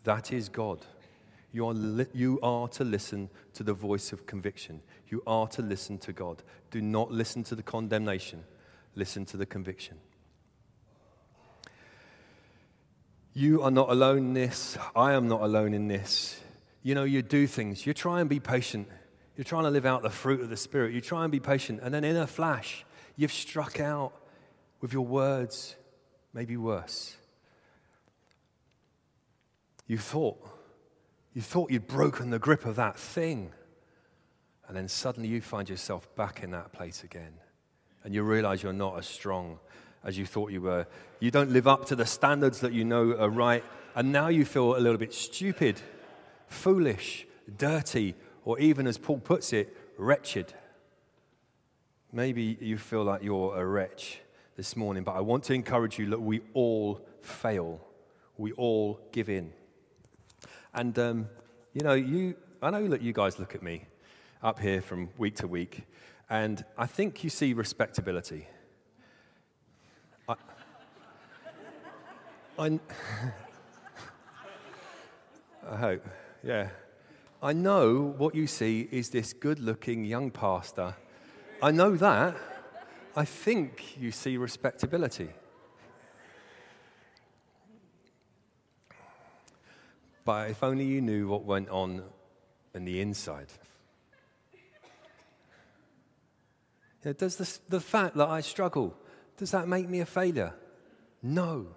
That 0.04 0.32
is 0.32 0.48
God. 0.48 0.86
You 1.52 1.66
are, 1.66 1.74
li- 1.74 2.06
you 2.12 2.38
are 2.42 2.68
to 2.68 2.84
listen 2.84 3.28
to 3.54 3.62
the 3.62 3.74
voice 3.74 4.12
of 4.12 4.26
conviction. 4.26 4.82
You 5.08 5.22
are 5.26 5.48
to 5.48 5.62
listen 5.62 5.98
to 5.98 6.12
God. 6.12 6.42
Do 6.70 6.80
not 6.80 7.10
listen 7.10 7.42
to 7.44 7.54
the 7.54 7.62
condemnation, 7.62 8.44
listen 8.94 9.24
to 9.26 9.36
the 9.36 9.46
conviction. 9.46 9.98
You 13.32 13.62
are 13.62 13.70
not 13.70 13.90
alone 13.90 14.18
in 14.18 14.34
this. 14.34 14.76
I 14.94 15.12
am 15.12 15.28
not 15.28 15.42
alone 15.42 15.72
in 15.72 15.88
this. 15.88 16.40
You 16.82 16.94
know, 16.94 17.04
you 17.04 17.22
do 17.22 17.46
things. 17.46 17.86
You 17.86 17.94
try 17.94 18.20
and 18.20 18.28
be 18.28 18.40
patient. 18.40 18.88
You're 19.36 19.44
trying 19.44 19.64
to 19.64 19.70
live 19.70 19.86
out 19.86 20.02
the 20.02 20.10
fruit 20.10 20.40
of 20.40 20.50
the 20.50 20.56
Spirit. 20.56 20.92
You 20.92 21.00
try 21.00 21.22
and 21.22 21.32
be 21.32 21.40
patient. 21.40 21.80
And 21.82 21.94
then 21.94 22.04
in 22.04 22.16
a 22.16 22.26
flash, 22.26 22.84
you've 23.16 23.32
struck 23.32 23.80
out 23.80 24.12
with 24.80 24.92
your 24.92 25.06
words, 25.06 25.76
maybe 26.32 26.56
worse. 26.56 27.16
You 29.86 29.98
thought, 29.98 30.38
you 31.34 31.42
thought 31.42 31.70
you'd 31.70 31.86
broken 31.86 32.30
the 32.30 32.38
grip 32.38 32.64
of 32.64 32.76
that 32.76 32.96
thing. 32.98 33.52
And 34.66 34.76
then 34.76 34.88
suddenly 34.88 35.28
you 35.28 35.40
find 35.40 35.68
yourself 35.68 36.14
back 36.16 36.42
in 36.42 36.50
that 36.52 36.72
place 36.72 37.02
again. 37.04 37.34
And 38.04 38.14
you 38.14 38.22
realize 38.22 38.62
you're 38.62 38.72
not 38.72 38.98
as 38.98 39.06
strong 39.06 39.58
as 40.04 40.16
you 40.16 40.26
thought 40.26 40.50
you 40.50 40.62
were. 40.62 40.86
You 41.18 41.30
don't 41.30 41.50
live 41.50 41.66
up 41.66 41.86
to 41.86 41.96
the 41.96 42.06
standards 42.06 42.60
that 42.60 42.72
you 42.72 42.84
know 42.84 43.16
are 43.18 43.28
right. 43.28 43.64
And 43.94 44.12
now 44.12 44.28
you 44.28 44.44
feel 44.44 44.76
a 44.76 44.78
little 44.78 44.98
bit 44.98 45.12
stupid, 45.12 45.80
foolish, 46.46 47.26
dirty, 47.56 48.14
or 48.44 48.58
even, 48.58 48.86
as 48.86 48.96
Paul 48.96 49.18
puts 49.18 49.52
it, 49.52 49.76
wretched. 49.98 50.54
Maybe 52.12 52.56
you 52.60 52.78
feel 52.78 53.04
like 53.04 53.22
you're 53.22 53.56
a 53.56 53.64
wretch 53.64 54.20
this 54.56 54.76
morning, 54.76 55.04
but 55.04 55.12
I 55.12 55.20
want 55.20 55.44
to 55.44 55.54
encourage 55.54 55.98
you 55.98 56.10
that 56.10 56.20
we 56.20 56.40
all 56.54 57.06
fail. 57.22 57.80
We 58.36 58.52
all 58.52 59.00
give 59.12 59.28
in. 59.28 59.52
And, 60.72 60.96
um, 60.98 61.28
you 61.72 61.82
know, 61.82 61.94
you, 61.94 62.36
I 62.62 62.70
know 62.70 62.86
that 62.88 63.02
you 63.02 63.12
guys 63.12 63.38
look 63.38 63.54
at 63.54 63.62
me 63.62 63.86
up 64.42 64.60
here 64.60 64.80
from 64.80 65.08
week 65.18 65.36
to 65.36 65.48
week, 65.48 65.82
and 66.28 66.64
I 66.78 66.86
think 66.86 67.24
you 67.24 67.30
see 67.30 67.52
respectability. 67.52 68.46
I, 70.28 70.34
I, 72.58 72.80
I 75.68 75.76
hope, 75.76 76.06
yeah. 76.44 76.68
I 77.42 77.52
know 77.52 78.14
what 78.16 78.34
you 78.34 78.46
see 78.46 78.88
is 78.92 79.10
this 79.10 79.32
good 79.32 79.58
looking 79.58 80.04
young 80.04 80.30
pastor. 80.30 80.94
I 81.62 81.72
know 81.72 81.96
that. 81.96 82.36
I 83.16 83.24
think 83.24 83.96
you 83.98 84.12
see 84.12 84.36
respectability. 84.36 85.30
But 90.30 90.50
if 90.50 90.62
only 90.62 90.84
you 90.84 91.00
knew 91.00 91.26
what 91.26 91.42
went 91.42 91.68
on 91.70 92.04
in 92.72 92.84
the 92.84 93.00
inside. 93.00 93.48
You 97.02 97.06
know, 97.06 97.12
does 97.14 97.34
this, 97.34 97.56
the 97.68 97.80
fact 97.80 98.16
that 98.16 98.28
I 98.28 98.40
struggle, 98.40 98.96
does 99.36 99.50
that 99.50 99.66
make 99.66 99.88
me 99.88 99.98
a 99.98 100.06
failure? 100.06 100.54
No. 101.20 101.74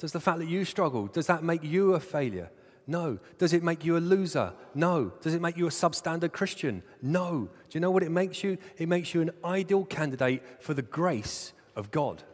Does 0.00 0.10
the 0.10 0.18
fact 0.18 0.40
that 0.40 0.48
you 0.48 0.64
struggle, 0.64 1.06
does 1.06 1.28
that 1.28 1.44
make 1.44 1.62
you 1.62 1.94
a 1.94 2.00
failure? 2.00 2.50
No. 2.88 3.20
Does 3.38 3.52
it 3.52 3.62
make 3.62 3.84
you 3.84 3.96
a 3.96 3.98
loser? 3.98 4.52
No. 4.74 5.12
Does 5.22 5.34
it 5.34 5.40
make 5.40 5.56
you 5.56 5.68
a 5.68 5.70
substandard 5.70 6.32
Christian? 6.32 6.82
No. 7.00 7.48
Do 7.70 7.70
you 7.70 7.78
know 7.78 7.92
what 7.92 8.02
it 8.02 8.10
makes 8.10 8.42
you? 8.42 8.58
It 8.78 8.88
makes 8.88 9.14
you 9.14 9.20
an 9.20 9.30
ideal 9.44 9.84
candidate 9.84 10.42
for 10.58 10.74
the 10.74 10.82
grace 10.82 11.52
of 11.76 11.92
God. 11.92 12.24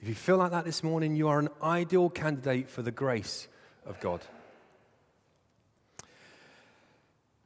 If 0.00 0.08
you 0.08 0.14
feel 0.14 0.38
like 0.38 0.52
that 0.52 0.64
this 0.64 0.82
morning, 0.82 1.16
you 1.16 1.28
are 1.28 1.38
an 1.38 1.50
ideal 1.62 2.08
candidate 2.08 2.70
for 2.70 2.80
the 2.80 2.90
grace 2.90 3.46
of 3.86 4.00
God. 4.00 4.20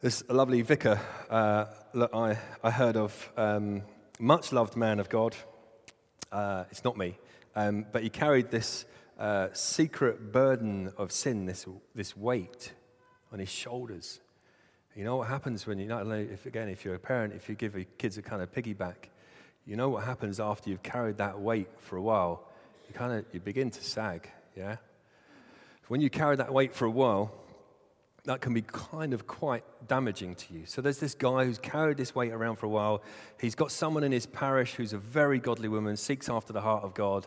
This 0.01 0.23
lovely 0.29 0.63
vicar 0.63 1.01
uh, 1.31 1.67
that 1.95 2.15
I, 2.15 2.39
I 2.63 2.71
heard 2.71 2.97
of, 2.97 3.33
um, 3.37 3.83
much 4.19 4.53
loved 4.53 4.77
man 4.77 5.01
of 5.01 5.09
God. 5.09 5.35
Uh, 6.31 6.65
it's 6.71 6.85
not 6.85 6.97
me, 6.99 7.17
um, 7.57 7.87
but 7.91 8.03
he 8.03 8.11
carried 8.11 8.51
this 8.51 8.85
uh, 9.19 9.49
secret 9.53 10.33
burden 10.33 10.93
of 10.99 11.11
sin, 11.11 11.47
this, 11.47 11.67
this 11.95 12.17
weight 12.17 12.73
on 13.33 13.39
his 13.39 13.49
shoulders. 13.49 14.21
You 14.95 15.05
know 15.05 15.17
what 15.17 15.29
happens 15.29 15.67
when 15.67 15.79
you, 15.79 15.87
not 15.87 16.03
only, 16.03 16.25
if, 16.25 16.47
again, 16.47 16.69
if 16.69 16.85
you're 16.85 16.95
a 16.95 17.01
parent, 17.01 17.35
if 17.35 17.49
you 17.49 17.55
give 17.55 17.75
your 17.75 17.85
kids 17.99 18.19
a 18.19 18.23
kind 18.23 18.43
of 18.43 18.53
piggyback, 18.53 19.09
you 19.67 19.77
know 19.77 19.89
what 19.89 20.05
happens 20.05 20.39
after 20.39 20.71
you've 20.71 20.83
carried 20.83 21.17
that 21.17 21.41
weight 21.41 21.69
for 21.79 21.97
a 21.97 22.03
while? 22.03 22.47
You 22.89 22.95
kind 22.95 23.13
of, 23.13 23.25
you 23.33 23.41
begin 23.41 23.71
to 23.71 23.83
sag, 23.83 24.31
yeah? 24.57 24.77
When 25.89 26.01
you 26.01 26.11
carry 26.11 26.37
that 26.37 26.53
weight 26.53 26.75
for 26.75 26.87
a 26.87 26.91
while, 26.91 27.33
that 28.25 28.41
can 28.41 28.55
be 28.55 28.63
kind 28.63 29.13
of 29.13 29.27
quite 29.27 29.65
damaging 29.87 30.35
to 30.35 30.55
you. 30.55 30.65
So 30.65 30.81
there's 30.81 30.99
this 30.99 31.15
guy 31.15 31.45
who's 31.45 31.59
carried 31.59 31.99
this 31.99 32.15
weight 32.15 32.33
around 32.33 32.57
for 32.57 32.65
a 32.65 32.71
while. 32.71 33.03
He's 33.39 33.55
got 33.55 33.71
someone 33.71 34.03
in 34.03 34.13
his 34.13 34.25
parish 34.25 34.75
who's 34.75 34.95
a 34.95 34.99
very 34.99 35.39
godly 35.39 35.69
woman, 35.69 35.97
seeks 35.99 36.31
after 36.31 36.55
the 36.55 36.63
heart 36.63 36.85
of 36.85 36.95
God, 36.95 37.27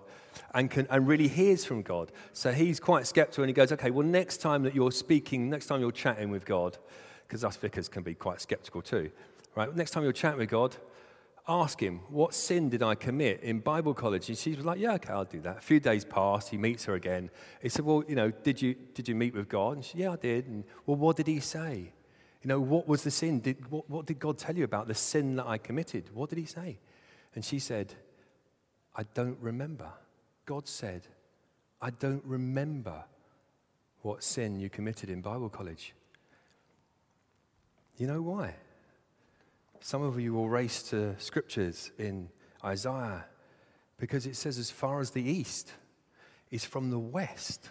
and, 0.56 0.72
can, 0.72 0.88
and 0.90 1.08
really 1.08 1.28
hears 1.28 1.64
from 1.64 1.84
God. 1.84 2.12
So 2.34 2.52
he's 2.52 2.80
quite 2.80 3.06
skeptical 3.06 3.44
and 3.44 3.50
he 3.50 3.54
goes, 3.54 3.72
okay, 3.72 3.92
well, 3.92 4.08
next 4.08 4.38
time 4.38 4.64
that 4.64 4.74
you're 4.74 4.92
speaking, 4.92 5.52
next 5.52 5.68
time 5.68 5.82
you're 5.82 5.92
chatting 5.92 6.32
with 6.32 6.46
God, 6.46 6.80
because 7.28 7.44
us 7.44 7.58
vicars 7.58 7.90
can 7.90 8.02
be 8.02 8.16
quite 8.16 8.42
skeptical 8.42 8.82
too, 8.82 9.12
right? 9.56 9.76
Next 9.76 9.92
time 9.92 10.02
you're 10.02 10.14
chatting 10.14 10.40
with 10.40 10.50
God, 10.50 10.76
ask 11.48 11.80
him, 11.80 12.02
What 12.10 12.34
sin 12.34 12.70
did 12.70 12.84
I 12.84 12.96
commit 12.96 13.42
in 13.42 13.60
Bible 13.60 13.94
college? 13.94 14.30
And 14.30 14.38
she 14.38 14.56
was 14.56 14.66
like, 14.66 14.80
Yeah, 14.80 14.94
okay, 14.94 15.14
I'll 15.14 15.26
do 15.26 15.42
that. 15.42 15.58
A 15.58 15.62
few 15.62 15.80
days 15.80 16.06
passed, 16.06 16.50
he 16.50 16.58
meets 16.58 16.86
her 16.86 16.96
again. 16.96 17.30
He 17.62 17.70
said, 17.70 17.86
Well, 17.86 18.04
you 18.08 18.16
know, 18.16 18.32
did 18.32 18.62
you, 18.62 18.76
did 18.94 19.08
you 19.08 19.16
meet 19.16 19.34
with 19.34 19.50
God? 19.50 19.78
And 19.78 19.86
she 19.86 19.92
said, 19.92 20.00
Yeah, 20.02 20.12
I 20.12 20.16
did. 20.18 20.48
And, 20.48 20.64
well, 20.86 20.98
what 20.98 21.16
did 21.16 21.28
he 21.28 21.40
say? 21.40 21.94
You 22.42 22.48
know, 22.48 22.60
what 22.60 22.88
was 22.88 23.04
the 23.04 23.12
sin? 23.12 23.40
Did, 23.40 23.70
what, 23.72 23.90
what 23.90 24.06
did 24.06 24.20
God 24.20 24.38
tell 24.38 24.56
you 24.56 24.64
about 24.64 24.88
the 24.88 24.96
sin 24.96 25.36
that 25.38 25.48
I 25.48 25.58
committed? 25.58 26.10
What 26.14 26.30
did 26.30 26.40
he 26.40 26.46
say? 26.46 26.80
And 27.36 27.44
she 27.44 27.60
said, 27.60 27.94
I 28.96 29.04
don't 29.14 29.38
remember. 29.40 29.90
God 30.46 30.68
said, 30.68 31.08
I 31.82 31.90
don't 31.92 32.24
remember 32.26 33.04
what 34.02 34.24
sin 34.24 34.60
you 34.60 34.70
committed 34.70 35.10
in 35.10 35.22
Bible 35.22 35.50
college. 35.50 35.94
You 37.98 38.08
know 38.08 38.22
why? 38.22 38.56
Some 39.80 40.02
of 40.02 40.20
you 40.20 40.34
will 40.34 40.50
race 40.50 40.84
to 40.90 41.16
scriptures 41.20 41.92
in 41.98 42.30
Isaiah 42.64 43.26
because 43.98 44.26
it 44.26 44.36
says, 44.36 44.58
as 44.58 44.70
far 44.70 45.00
as 45.00 45.12
the 45.12 45.24
east 45.24 45.72
is 46.52 46.66
from 46.66 46.90
the 46.90 47.00
west. 47.00 47.70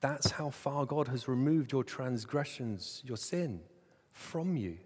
That's 0.00 0.32
how 0.32 0.50
far 0.50 0.84
God 0.84 1.08
has 1.08 1.28
removed 1.28 1.72
your 1.72 1.84
transgressions, 1.84 3.02
your 3.04 3.16
sin 3.16 3.60
from 4.12 4.56
you. 4.56 4.76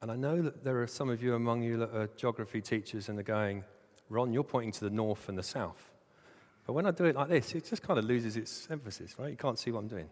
And 0.00 0.10
I 0.10 0.16
know 0.16 0.42
that 0.42 0.62
there 0.62 0.82
are 0.82 0.86
some 0.86 1.08
of 1.08 1.22
you 1.22 1.34
among 1.34 1.62
you 1.62 1.78
that 1.78 1.94
are 1.94 2.08
geography 2.16 2.60
teachers 2.60 3.08
and 3.08 3.18
are 3.18 3.24
going, 3.24 3.64
Ron, 4.08 4.32
you're 4.32 4.44
pointing 4.44 4.72
to 4.72 4.84
the 4.84 4.90
north 4.90 5.28
and 5.28 5.36
the 5.36 5.42
south. 5.42 5.90
But 6.66 6.74
when 6.74 6.86
I 6.86 6.90
do 6.90 7.04
it 7.04 7.16
like 7.16 7.28
this, 7.28 7.54
it 7.54 7.64
just 7.64 7.82
kind 7.82 7.98
of 7.98 8.04
loses 8.04 8.36
its 8.36 8.68
emphasis, 8.70 9.18
right? 9.18 9.30
You 9.30 9.36
can't 9.36 9.58
see 9.58 9.70
what 9.70 9.80
I'm 9.80 9.88
doing. 9.88 10.08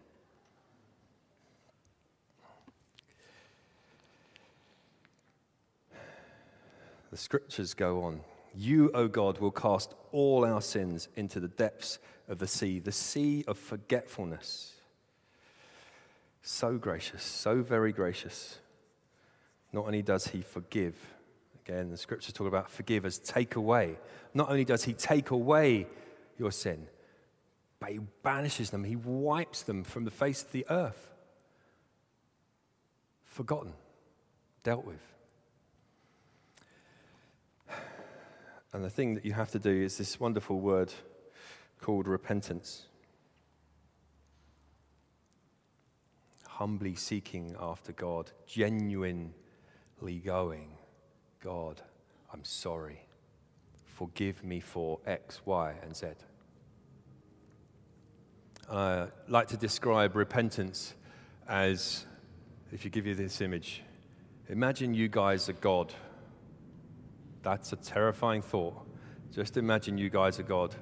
The 7.13 7.19
scriptures 7.19 7.75
go 7.75 8.01
on. 8.05 8.21
You, 8.55 8.89
O 8.95 9.07
God, 9.07 9.37
will 9.37 9.51
cast 9.51 9.93
all 10.11 10.43
our 10.43 10.63
sins 10.63 11.09
into 11.15 11.39
the 11.39 11.47
depths 11.47 11.99
of 12.27 12.39
the 12.39 12.47
sea, 12.47 12.79
the 12.79 12.91
sea 12.91 13.43
of 13.47 13.59
forgetfulness. 13.59 14.73
So 16.41 16.79
gracious, 16.79 17.21
so 17.21 17.61
very 17.61 17.93
gracious. 17.93 18.57
Not 19.71 19.85
only 19.85 20.01
does 20.01 20.29
he 20.29 20.41
forgive, 20.41 20.95
again, 21.63 21.91
the 21.91 21.97
scriptures 21.97 22.33
talk 22.33 22.47
about 22.47 22.71
forgive 22.71 23.05
as 23.05 23.19
take 23.19 23.57
away. 23.57 23.99
Not 24.33 24.49
only 24.49 24.65
does 24.65 24.83
he 24.83 24.93
take 24.93 25.29
away 25.29 25.85
your 26.39 26.51
sin, 26.51 26.87
but 27.79 27.91
he 27.91 27.99
banishes 28.23 28.71
them, 28.71 28.83
he 28.83 28.95
wipes 28.95 29.61
them 29.61 29.83
from 29.83 30.05
the 30.05 30.09
face 30.09 30.41
of 30.41 30.51
the 30.51 30.65
earth. 30.67 31.11
Forgotten, 33.23 33.73
dealt 34.63 34.83
with. 34.83 35.12
And 38.73 38.83
the 38.83 38.89
thing 38.89 39.13
that 39.13 39.23
you 39.23 39.33
have 39.33 39.51
to 39.51 39.59
do 39.59 39.69
is 39.69 39.97
this 39.99 40.19
wonderful 40.19 40.59
word 40.59 40.91
called 41.79 42.07
repentance. 42.07 42.87
Humbly 46.47 46.95
seeking 46.95 47.55
after 47.59 47.91
God, 47.91 48.31
genuinely 48.47 49.31
going, 50.25 50.71
God, 51.43 51.81
I'm 52.33 52.43
sorry. 52.43 53.05
Forgive 53.85 54.43
me 54.43 54.59
for 54.59 54.99
X, 55.05 55.41
Y, 55.45 55.75
and 55.83 55.95
Z. 55.95 56.07
I 58.71 59.07
like 59.27 59.49
to 59.49 59.57
describe 59.57 60.15
repentance 60.15 60.95
as 61.47 62.07
if 62.71 62.83
you 62.83 62.89
give 62.89 63.05
you 63.05 63.13
this 63.13 63.39
image, 63.39 63.83
imagine 64.49 64.95
you 64.95 65.09
guys 65.09 65.47
are 65.47 65.53
God 65.53 65.93
that's 67.43 67.73
a 67.73 67.75
terrifying 67.75 68.41
thought. 68.41 68.75
Just 69.31 69.57
imagine 69.57 69.97
you 69.97 70.09
guys 70.09 70.39
are 70.39 70.43
God. 70.43 70.73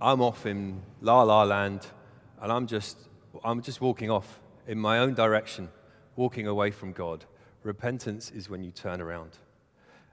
I'm 0.00 0.20
off 0.20 0.46
in 0.46 0.82
la 1.00 1.22
la 1.22 1.44
land, 1.44 1.86
and 2.40 2.50
I'm 2.50 2.66
just, 2.66 2.98
I'm 3.44 3.62
just 3.62 3.80
walking 3.80 4.10
off 4.10 4.40
in 4.66 4.78
my 4.78 4.98
own 4.98 5.14
direction, 5.14 5.68
walking 6.16 6.46
away 6.46 6.70
from 6.70 6.92
God. 6.92 7.24
Repentance 7.62 8.30
is 8.30 8.48
when 8.48 8.64
you 8.64 8.72
turn 8.72 9.00
around. 9.00 9.38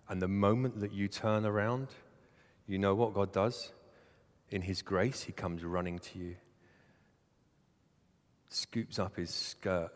And 0.08 0.22
the 0.22 0.28
moment 0.28 0.80
that 0.82 0.92
you 0.92 1.08
turn 1.08 1.46
around, 1.46 1.88
you 2.68 2.78
know 2.78 2.94
what 2.94 3.14
God 3.14 3.32
does? 3.32 3.72
In 4.50 4.64
His 4.64 4.82
grace, 4.82 5.24
He 5.24 5.32
comes 5.32 5.64
running 5.64 6.00
to 6.00 6.20
you, 6.20 6.36
scoops 8.50 9.00
up 9.00 9.16
His 9.16 9.34
skirt, 9.34 9.92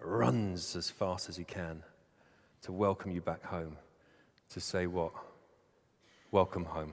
runs 0.00 0.74
as 0.76 0.90
fast 0.90 1.28
as 1.28 1.36
He 1.36 1.44
can 1.44 1.82
to 2.62 2.72
welcome 2.72 3.10
you 3.10 3.20
back 3.20 3.44
home, 3.44 3.76
to 4.50 4.60
say, 4.60 4.86
What? 4.86 5.12
Welcome 6.30 6.64
home. 6.64 6.92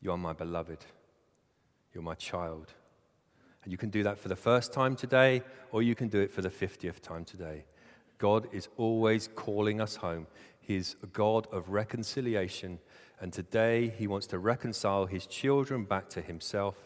You 0.00 0.10
are 0.10 0.18
my 0.18 0.32
beloved. 0.32 0.84
You're 1.94 2.02
my 2.02 2.14
child. 2.14 2.72
And 3.62 3.70
you 3.70 3.78
can 3.78 3.90
do 3.90 4.02
that 4.02 4.18
for 4.18 4.28
the 4.28 4.36
first 4.36 4.72
time 4.72 4.96
today, 4.96 5.42
or 5.70 5.82
you 5.82 5.94
can 5.94 6.08
do 6.08 6.20
it 6.20 6.32
for 6.32 6.42
the 6.42 6.50
50th 6.50 7.00
time 7.00 7.24
today. 7.24 7.64
God 8.18 8.48
is 8.52 8.68
always 8.76 9.28
calling 9.34 9.80
us 9.80 9.96
home. 9.96 10.26
He's 10.60 10.96
a 11.02 11.06
God 11.06 11.46
of 11.52 11.68
reconciliation. 11.68 12.78
And 13.20 13.32
today, 13.32 13.92
He 13.96 14.06
wants 14.06 14.26
to 14.28 14.38
reconcile 14.38 15.06
His 15.06 15.26
children 15.26 15.84
back 15.84 16.08
to 16.10 16.20
Himself 16.20 16.76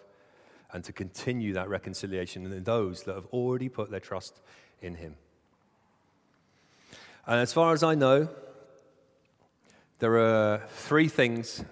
and 0.73 0.85
to 0.85 0.93
continue 0.93 1.55
that 1.55 1.69
reconciliation 1.69 2.45
in 2.45 2.65
those 2.65 3.05
that 3.05 3.15
have 3.15 3.27
already 3.27 3.69
put 3.69 3.91
their 3.91 4.01
trust 4.01 4.41
in 4.83 4.97
Him. 4.97 5.17
And 7.27 7.41
as 7.41 7.53
far 7.53 7.73
as 7.73 7.83
I 7.83 7.95
know, 7.95 8.29
there 9.98 10.18
are 10.18 10.62
three 10.68 11.09
things 11.09 11.64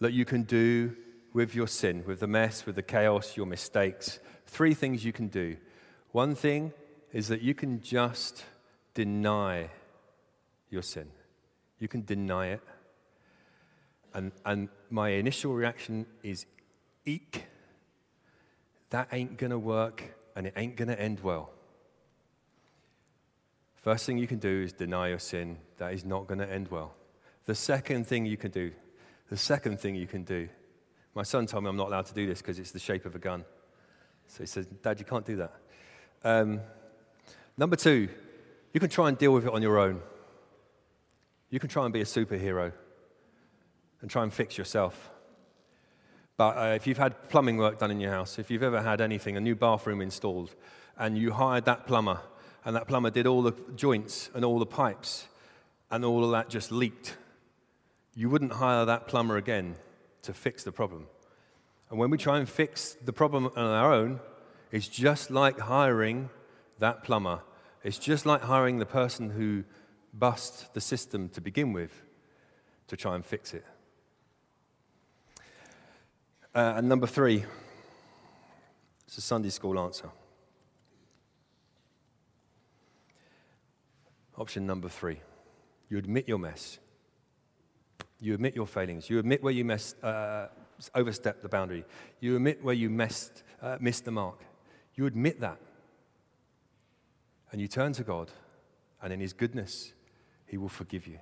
that 0.00 0.12
you 0.12 0.24
can 0.24 0.42
do 0.42 0.96
with 1.32 1.54
your 1.54 1.68
sin, 1.68 2.02
with 2.06 2.20
the 2.20 2.26
mess, 2.26 2.66
with 2.66 2.74
the 2.74 2.82
chaos, 2.82 3.36
your 3.36 3.46
mistakes. 3.46 4.18
Three 4.46 4.74
things 4.74 5.04
you 5.04 5.12
can 5.12 5.28
do. 5.28 5.56
One 6.10 6.34
thing 6.34 6.72
is 7.12 7.28
that 7.28 7.42
you 7.42 7.54
can 7.54 7.80
just 7.80 8.44
deny 8.94 9.70
your 10.70 10.82
sin. 10.82 11.08
You 11.78 11.86
can 11.86 12.04
deny 12.04 12.48
it. 12.48 12.60
And, 14.12 14.32
and 14.44 14.68
my 14.90 15.10
initial 15.10 15.54
reaction 15.54 16.06
is, 16.24 16.46
eek, 17.04 17.46
that 18.90 19.08
ain't 19.12 19.38
to 19.50 19.58
work 19.58 20.02
and 20.34 20.48
it 20.48 20.54
ain't 20.56 20.76
to 20.88 21.00
end 21.00 21.20
well. 21.20 21.50
First 23.76 24.04
thing 24.04 24.18
you 24.18 24.26
can 24.26 24.38
do 24.38 24.62
is 24.62 24.72
deny 24.72 25.08
your 25.08 25.20
sin. 25.20 25.58
That 25.78 25.94
is 25.94 26.04
not 26.04 26.26
to 26.40 26.50
end 26.50 26.68
well. 26.68 26.94
The 27.50 27.56
second 27.56 28.06
thing 28.06 28.26
you 28.26 28.36
can 28.36 28.52
do, 28.52 28.70
the 29.28 29.36
second 29.36 29.80
thing 29.80 29.96
you 29.96 30.06
can 30.06 30.22
do, 30.22 30.48
my 31.16 31.24
son 31.24 31.46
told 31.46 31.64
me 31.64 31.70
I'm 31.70 31.76
not 31.76 31.88
allowed 31.88 32.06
to 32.06 32.14
do 32.14 32.24
this 32.24 32.40
because 32.40 32.60
it's 32.60 32.70
the 32.70 32.78
shape 32.78 33.06
of 33.06 33.16
a 33.16 33.18
gun. 33.18 33.44
So 34.28 34.44
he 34.44 34.46
says, 34.46 34.66
Dad, 34.66 35.00
you 35.00 35.04
can't 35.04 35.26
do 35.26 35.34
that. 35.34 35.52
Um, 36.22 36.60
number 37.58 37.74
two, 37.74 38.08
you 38.72 38.78
can 38.78 38.88
try 38.88 39.08
and 39.08 39.18
deal 39.18 39.32
with 39.32 39.46
it 39.46 39.52
on 39.52 39.62
your 39.62 39.80
own. 39.80 40.00
You 41.50 41.58
can 41.58 41.68
try 41.68 41.82
and 41.82 41.92
be 41.92 42.00
a 42.00 42.04
superhero 42.04 42.72
and 44.00 44.08
try 44.08 44.22
and 44.22 44.32
fix 44.32 44.56
yourself. 44.56 45.10
But 46.36 46.56
uh, 46.56 46.74
if 46.76 46.86
you've 46.86 46.98
had 46.98 47.30
plumbing 47.30 47.56
work 47.56 47.80
done 47.80 47.90
in 47.90 47.98
your 47.98 48.12
house, 48.12 48.38
if 48.38 48.48
you've 48.48 48.62
ever 48.62 48.80
had 48.80 49.00
anything, 49.00 49.36
a 49.36 49.40
new 49.40 49.56
bathroom 49.56 50.00
installed, 50.00 50.54
and 50.96 51.18
you 51.18 51.32
hired 51.32 51.64
that 51.64 51.84
plumber 51.88 52.20
and 52.64 52.76
that 52.76 52.86
plumber 52.86 53.10
did 53.10 53.26
all 53.26 53.42
the 53.42 53.54
joints 53.74 54.30
and 54.34 54.44
all 54.44 54.60
the 54.60 54.66
pipes, 54.66 55.26
and 55.90 56.04
all 56.04 56.24
of 56.24 56.30
that 56.30 56.48
just 56.48 56.70
leaked. 56.70 57.16
You 58.20 58.28
wouldn't 58.28 58.52
hire 58.52 58.84
that 58.84 59.08
plumber 59.08 59.38
again 59.38 59.76
to 60.24 60.34
fix 60.34 60.62
the 60.62 60.72
problem. 60.72 61.06
And 61.88 61.98
when 61.98 62.10
we 62.10 62.18
try 62.18 62.36
and 62.36 62.46
fix 62.46 62.98
the 63.02 63.14
problem 63.14 63.46
on 63.46 63.56
our 63.56 63.94
own, 63.94 64.20
it's 64.70 64.88
just 64.88 65.30
like 65.30 65.58
hiring 65.58 66.28
that 66.80 67.02
plumber. 67.02 67.40
It's 67.82 67.98
just 67.98 68.26
like 68.26 68.42
hiring 68.42 68.78
the 68.78 68.84
person 68.84 69.30
who 69.30 69.64
bust 70.12 70.74
the 70.74 70.82
system 70.82 71.30
to 71.30 71.40
begin 71.40 71.72
with 71.72 72.02
to 72.88 72.96
try 72.98 73.14
and 73.14 73.24
fix 73.24 73.54
it. 73.54 73.64
Uh, 76.54 76.74
and 76.76 76.90
number 76.90 77.06
three, 77.06 77.46
it's 79.06 79.16
a 79.16 79.22
Sunday 79.22 79.48
school 79.48 79.80
answer. 79.80 80.10
Option 84.36 84.66
number 84.66 84.90
three 84.90 85.20
you 85.88 85.96
admit 85.96 86.28
your 86.28 86.38
mess. 86.38 86.78
You 88.20 88.34
admit 88.34 88.54
your 88.54 88.66
failings. 88.66 89.08
You 89.08 89.18
admit 89.18 89.42
where 89.42 89.52
you 89.52 89.64
messed, 89.64 90.02
uh, 90.04 90.48
overstepped 90.94 91.42
the 91.42 91.48
boundary. 91.48 91.84
You 92.20 92.36
admit 92.36 92.62
where 92.62 92.74
you 92.74 92.90
messed, 92.90 93.42
uh, 93.62 93.78
missed 93.80 94.04
the 94.04 94.10
mark. 94.10 94.44
You 94.94 95.06
admit 95.06 95.40
that. 95.40 95.58
And 97.50 97.60
you 97.60 97.66
turn 97.66 97.92
to 97.94 98.04
God, 98.04 98.30
and 99.02 99.12
in 99.12 99.20
His 99.20 99.32
goodness, 99.32 99.92
He 100.46 100.58
will 100.58 100.68
forgive 100.68 101.06
you. 101.06 101.18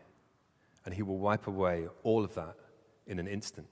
And 0.85 0.95
He 0.95 1.03
will 1.03 1.19
wipe 1.19 1.47
away 1.47 1.87
all 2.03 2.25
of 2.25 2.35
that 2.35 2.57
in 3.07 3.19
an 3.19 3.29
instant. 3.29 3.69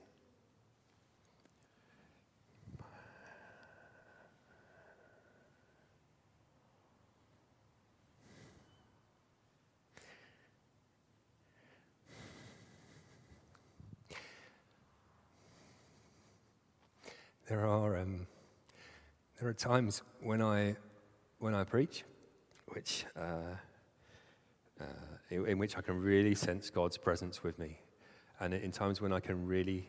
There 17.47 17.65
are, 17.65 17.97
um, 17.97 18.27
there 19.39 19.49
are 19.49 19.55
times 19.55 20.03
when 20.21 20.43
I, 20.43 20.75
when 21.39 21.55
I 21.55 21.63
preach, 21.63 22.03
which, 22.67 23.05
uh, 23.17 23.55
uh, 24.81 24.85
in, 25.31 25.47
in, 25.47 25.59
which 25.59 25.79
I 25.79 25.81
can 25.81 26.01
really 26.01 26.35
sense 26.35 26.71
God's 26.71 26.99
presence 26.99 27.45
with 27.45 27.57
me. 27.61 27.79
And 28.41 28.53
in 28.53 28.73
times 28.73 29.01
when 29.01 29.13
I 29.13 29.21
can 29.21 29.47
really, 29.47 29.89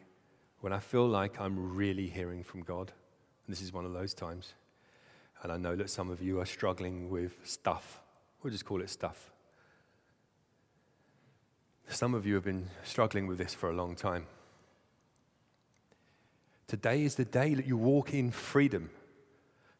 when 0.59 0.71
I 0.71 0.77
feel 0.77 1.07
like 1.07 1.41
I'm 1.41 1.75
really 1.75 2.07
hearing 2.07 2.43
from 2.43 2.61
God. 2.61 2.91
And 3.47 3.55
this 3.55 3.63
is 3.63 3.73
one 3.73 3.85
of 3.85 3.93
those 3.93 4.13
times. 4.13 4.53
And 5.41 5.51
I 5.51 5.57
know 5.57 5.75
that 5.75 5.89
some 5.89 6.11
of 6.11 6.21
you 6.21 6.39
are 6.39 6.45
struggling 6.45 7.09
with 7.09 7.39
stuff. 7.43 8.01
We'll 8.43 8.51
just 8.51 8.65
call 8.65 8.81
it 8.81 8.89
stuff. 8.91 9.31
Some 11.89 12.13
of 12.13 12.27
you 12.27 12.35
have 12.35 12.43
been 12.43 12.69
struggling 12.83 13.25
with 13.25 13.39
this 13.39 13.55
for 13.55 13.71
a 13.71 13.73
long 13.73 13.95
time. 13.95 14.27
Today 16.67 17.03
is 17.03 17.15
the 17.15 17.25
day 17.25 17.53
that 17.53 17.65
you 17.65 17.77
walk 17.77 18.13
in 18.13 18.31
freedom. 18.31 18.89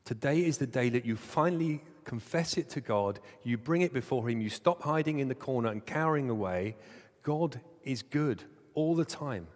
Today 0.06 0.46
is 0.46 0.58
the 0.58 0.68
day 0.68 0.88
that 0.90 1.06
you 1.06 1.18
finally 1.18 1.84
confess 2.06 2.58
it 2.58 2.70
to 2.70 2.82
God, 2.82 3.20
you 3.44 3.58
bring 3.58 3.82
it 3.82 3.94
before 3.94 4.30
Him, 4.30 4.40
you 4.40 4.50
stop 4.50 4.82
hiding 4.82 5.20
in 5.20 5.28
the 5.28 5.36
corner 5.36 5.70
and 5.70 5.86
cowering 5.86 6.30
away. 6.30 6.78
God 7.24 7.60
is 7.84 8.02
good 8.02 8.44
all 8.74 8.96
the 8.96 9.04
time. 9.04 9.48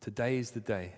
Today 0.00 0.38
is 0.38 0.52
the 0.52 0.60
day 0.60 0.94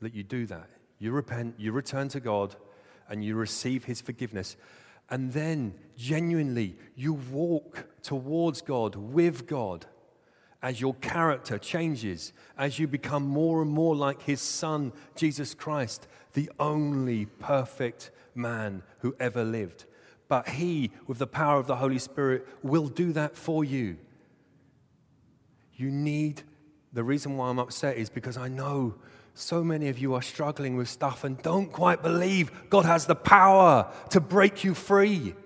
that 0.00 0.14
you 0.14 0.22
do 0.22 0.46
that. 0.46 0.70
You 1.00 1.10
repent, 1.10 1.56
you 1.58 1.72
return 1.72 2.08
to 2.10 2.20
God, 2.20 2.54
and 3.08 3.24
you 3.24 3.34
receive 3.34 3.84
His 3.84 4.00
forgiveness. 4.00 4.56
And 5.10 5.32
then, 5.32 5.74
genuinely, 5.96 6.76
you 6.94 7.14
walk 7.14 7.86
towards 8.02 8.62
God, 8.62 8.94
with 8.94 9.48
God 9.48 9.86
as 10.66 10.80
your 10.80 10.94
character 10.94 11.58
changes, 11.58 12.32
as 12.58 12.76
you 12.76 12.88
become 12.88 13.22
more 13.22 13.62
and 13.62 13.70
more 13.70 13.94
like 13.94 14.22
his 14.22 14.40
son, 14.40 14.92
Jesus 15.14 15.54
Christ, 15.54 16.08
the 16.32 16.50
only 16.58 17.26
perfect 17.26 18.10
man 18.34 18.82
who 18.98 19.14
ever 19.20 19.44
lived. 19.44 19.84
But 20.26 20.48
he, 20.48 20.90
with 21.06 21.18
the 21.18 21.26
power 21.28 21.60
of 21.60 21.68
the 21.68 21.76
Holy 21.76 22.00
Spirit, 22.00 22.48
will 22.64 22.88
do 22.88 23.12
that 23.12 23.36
for 23.36 23.64
you. 23.64 23.96
You 25.76 25.92
need, 25.92 26.42
the 26.92 27.04
reason 27.04 27.36
why 27.36 27.48
I'm 27.48 27.60
upset 27.60 27.96
is 27.96 28.10
because 28.10 28.36
I 28.36 28.48
know 28.48 28.96
so 29.34 29.62
many 29.62 29.88
of 29.88 30.00
you 30.00 30.14
are 30.14 30.22
struggling 30.22 30.76
with 30.76 30.88
stuff 30.88 31.22
and 31.22 31.40
don't 31.42 31.70
quite 31.70 32.02
believe 32.02 32.50
God 32.70 32.86
has 32.86 33.06
the 33.06 33.14
power 33.14 33.88
to 34.10 34.18
break 34.18 34.64
you 34.64 34.74
free. 34.74 35.36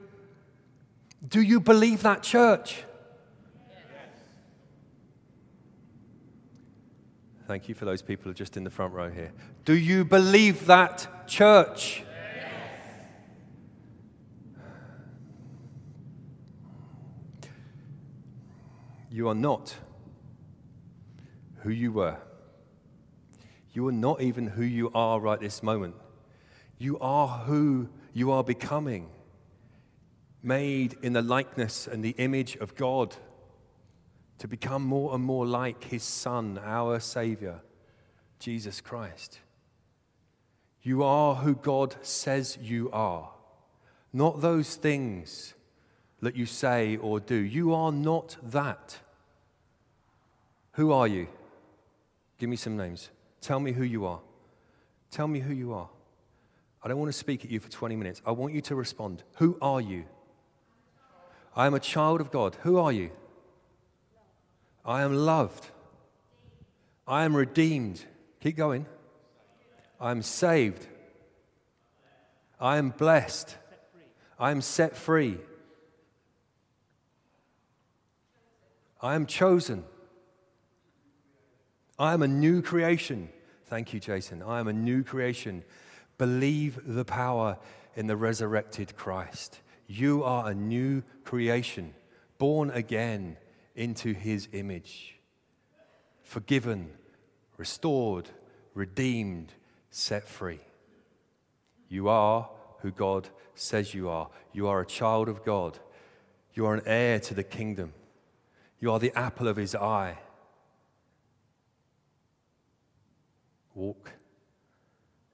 Do 1.28 1.42
you 1.42 1.60
believe 1.60 2.04
that, 2.04 2.22
church? 2.22 2.84
Thank 7.50 7.68
you 7.68 7.74
for 7.74 7.84
those 7.84 8.00
people 8.00 8.22
who 8.26 8.30
are 8.30 8.34
just 8.34 8.56
in 8.56 8.62
the 8.62 8.70
front 8.70 8.94
row 8.94 9.10
here. 9.10 9.32
Do 9.64 9.74
you 9.74 10.04
believe 10.04 10.66
that, 10.66 11.26
church? 11.26 12.04
You 19.10 19.26
are 19.28 19.34
not 19.34 19.74
who 21.62 21.70
you 21.70 21.90
were. 21.90 22.18
You 23.72 23.88
are 23.88 23.92
not 23.92 24.22
even 24.22 24.46
who 24.46 24.62
you 24.62 24.92
are 24.94 25.18
right 25.18 25.40
this 25.40 25.60
moment. 25.60 25.96
You 26.78 27.00
are 27.00 27.26
who 27.26 27.88
you 28.12 28.30
are 28.30 28.44
becoming, 28.44 29.10
made 30.40 30.96
in 31.02 31.14
the 31.14 31.22
likeness 31.22 31.88
and 31.88 32.04
the 32.04 32.14
image 32.16 32.54
of 32.58 32.76
God. 32.76 33.16
To 34.40 34.48
become 34.48 34.82
more 34.82 35.14
and 35.14 35.22
more 35.22 35.46
like 35.46 35.84
his 35.84 36.02
Son, 36.02 36.58
our 36.64 36.98
Savior, 36.98 37.60
Jesus 38.38 38.80
Christ. 38.80 39.38
You 40.82 41.02
are 41.02 41.34
who 41.34 41.54
God 41.54 41.94
says 42.00 42.56
you 42.58 42.90
are, 42.90 43.28
not 44.14 44.40
those 44.40 44.76
things 44.76 45.52
that 46.22 46.36
you 46.36 46.46
say 46.46 46.96
or 46.96 47.20
do. 47.20 47.34
You 47.34 47.74
are 47.74 47.92
not 47.92 48.38
that. 48.42 48.98
Who 50.72 50.90
are 50.90 51.06
you? 51.06 51.28
Give 52.38 52.48
me 52.48 52.56
some 52.56 52.78
names. 52.78 53.10
Tell 53.42 53.60
me 53.60 53.72
who 53.72 53.84
you 53.84 54.06
are. 54.06 54.20
Tell 55.10 55.28
me 55.28 55.40
who 55.40 55.52
you 55.52 55.74
are. 55.74 55.90
I 56.82 56.88
don't 56.88 56.98
want 56.98 57.12
to 57.12 57.18
speak 57.18 57.44
at 57.44 57.50
you 57.50 57.60
for 57.60 57.68
20 57.68 57.94
minutes. 57.94 58.22
I 58.24 58.30
want 58.30 58.54
you 58.54 58.62
to 58.62 58.74
respond. 58.74 59.22
Who 59.34 59.58
are 59.60 59.82
you? 59.82 60.04
I 61.54 61.66
am 61.66 61.74
a 61.74 61.80
child 61.80 62.22
of 62.22 62.30
God. 62.30 62.56
Who 62.62 62.78
are 62.78 62.90
you? 62.90 63.10
I 64.84 65.02
am 65.02 65.14
loved. 65.14 65.68
I 67.06 67.24
am 67.24 67.36
redeemed. 67.36 68.04
Keep 68.40 68.56
going. 68.56 68.86
I 70.00 70.10
am 70.10 70.22
saved. 70.22 70.86
I 72.58 72.78
am 72.78 72.90
blessed. 72.90 73.56
I 74.38 74.50
am 74.50 74.60
set 74.60 74.96
free. 74.96 75.38
I 79.02 79.14
am 79.14 79.26
chosen. 79.26 79.84
I 81.98 82.14
am 82.14 82.22
a 82.22 82.28
new 82.28 82.62
creation. 82.62 83.28
Thank 83.66 83.92
you, 83.92 84.00
Jason. 84.00 84.42
I 84.42 84.60
am 84.60 84.68
a 84.68 84.72
new 84.72 85.02
creation. 85.04 85.64
Believe 86.16 86.80
the 86.84 87.04
power 87.04 87.58
in 87.94 88.06
the 88.06 88.16
resurrected 88.16 88.96
Christ. 88.96 89.60
You 89.86 90.22
are 90.22 90.48
a 90.48 90.54
new 90.54 91.02
creation, 91.24 91.94
born 92.38 92.70
again 92.70 93.36
into 93.80 94.12
his 94.12 94.46
image, 94.52 95.14
forgiven, 96.22 96.90
restored, 97.56 98.28
redeemed, 98.74 99.54
set 99.90 100.28
free. 100.28 100.60
You 101.88 102.10
are 102.10 102.50
who 102.80 102.90
God 102.90 103.30
says 103.54 103.94
you 103.94 104.10
are. 104.10 104.28
You 104.52 104.68
are 104.68 104.82
a 104.82 104.86
child 104.86 105.30
of 105.30 105.46
God. 105.46 105.78
You 106.52 106.66
are 106.66 106.74
an 106.74 106.82
heir 106.84 107.20
to 107.20 107.32
the 107.32 107.42
kingdom. 107.42 107.94
You 108.80 108.92
are 108.92 108.98
the 108.98 109.18
apple 109.18 109.48
of 109.48 109.56
his 109.56 109.74
eye. 109.74 110.18
Walk 113.74 114.12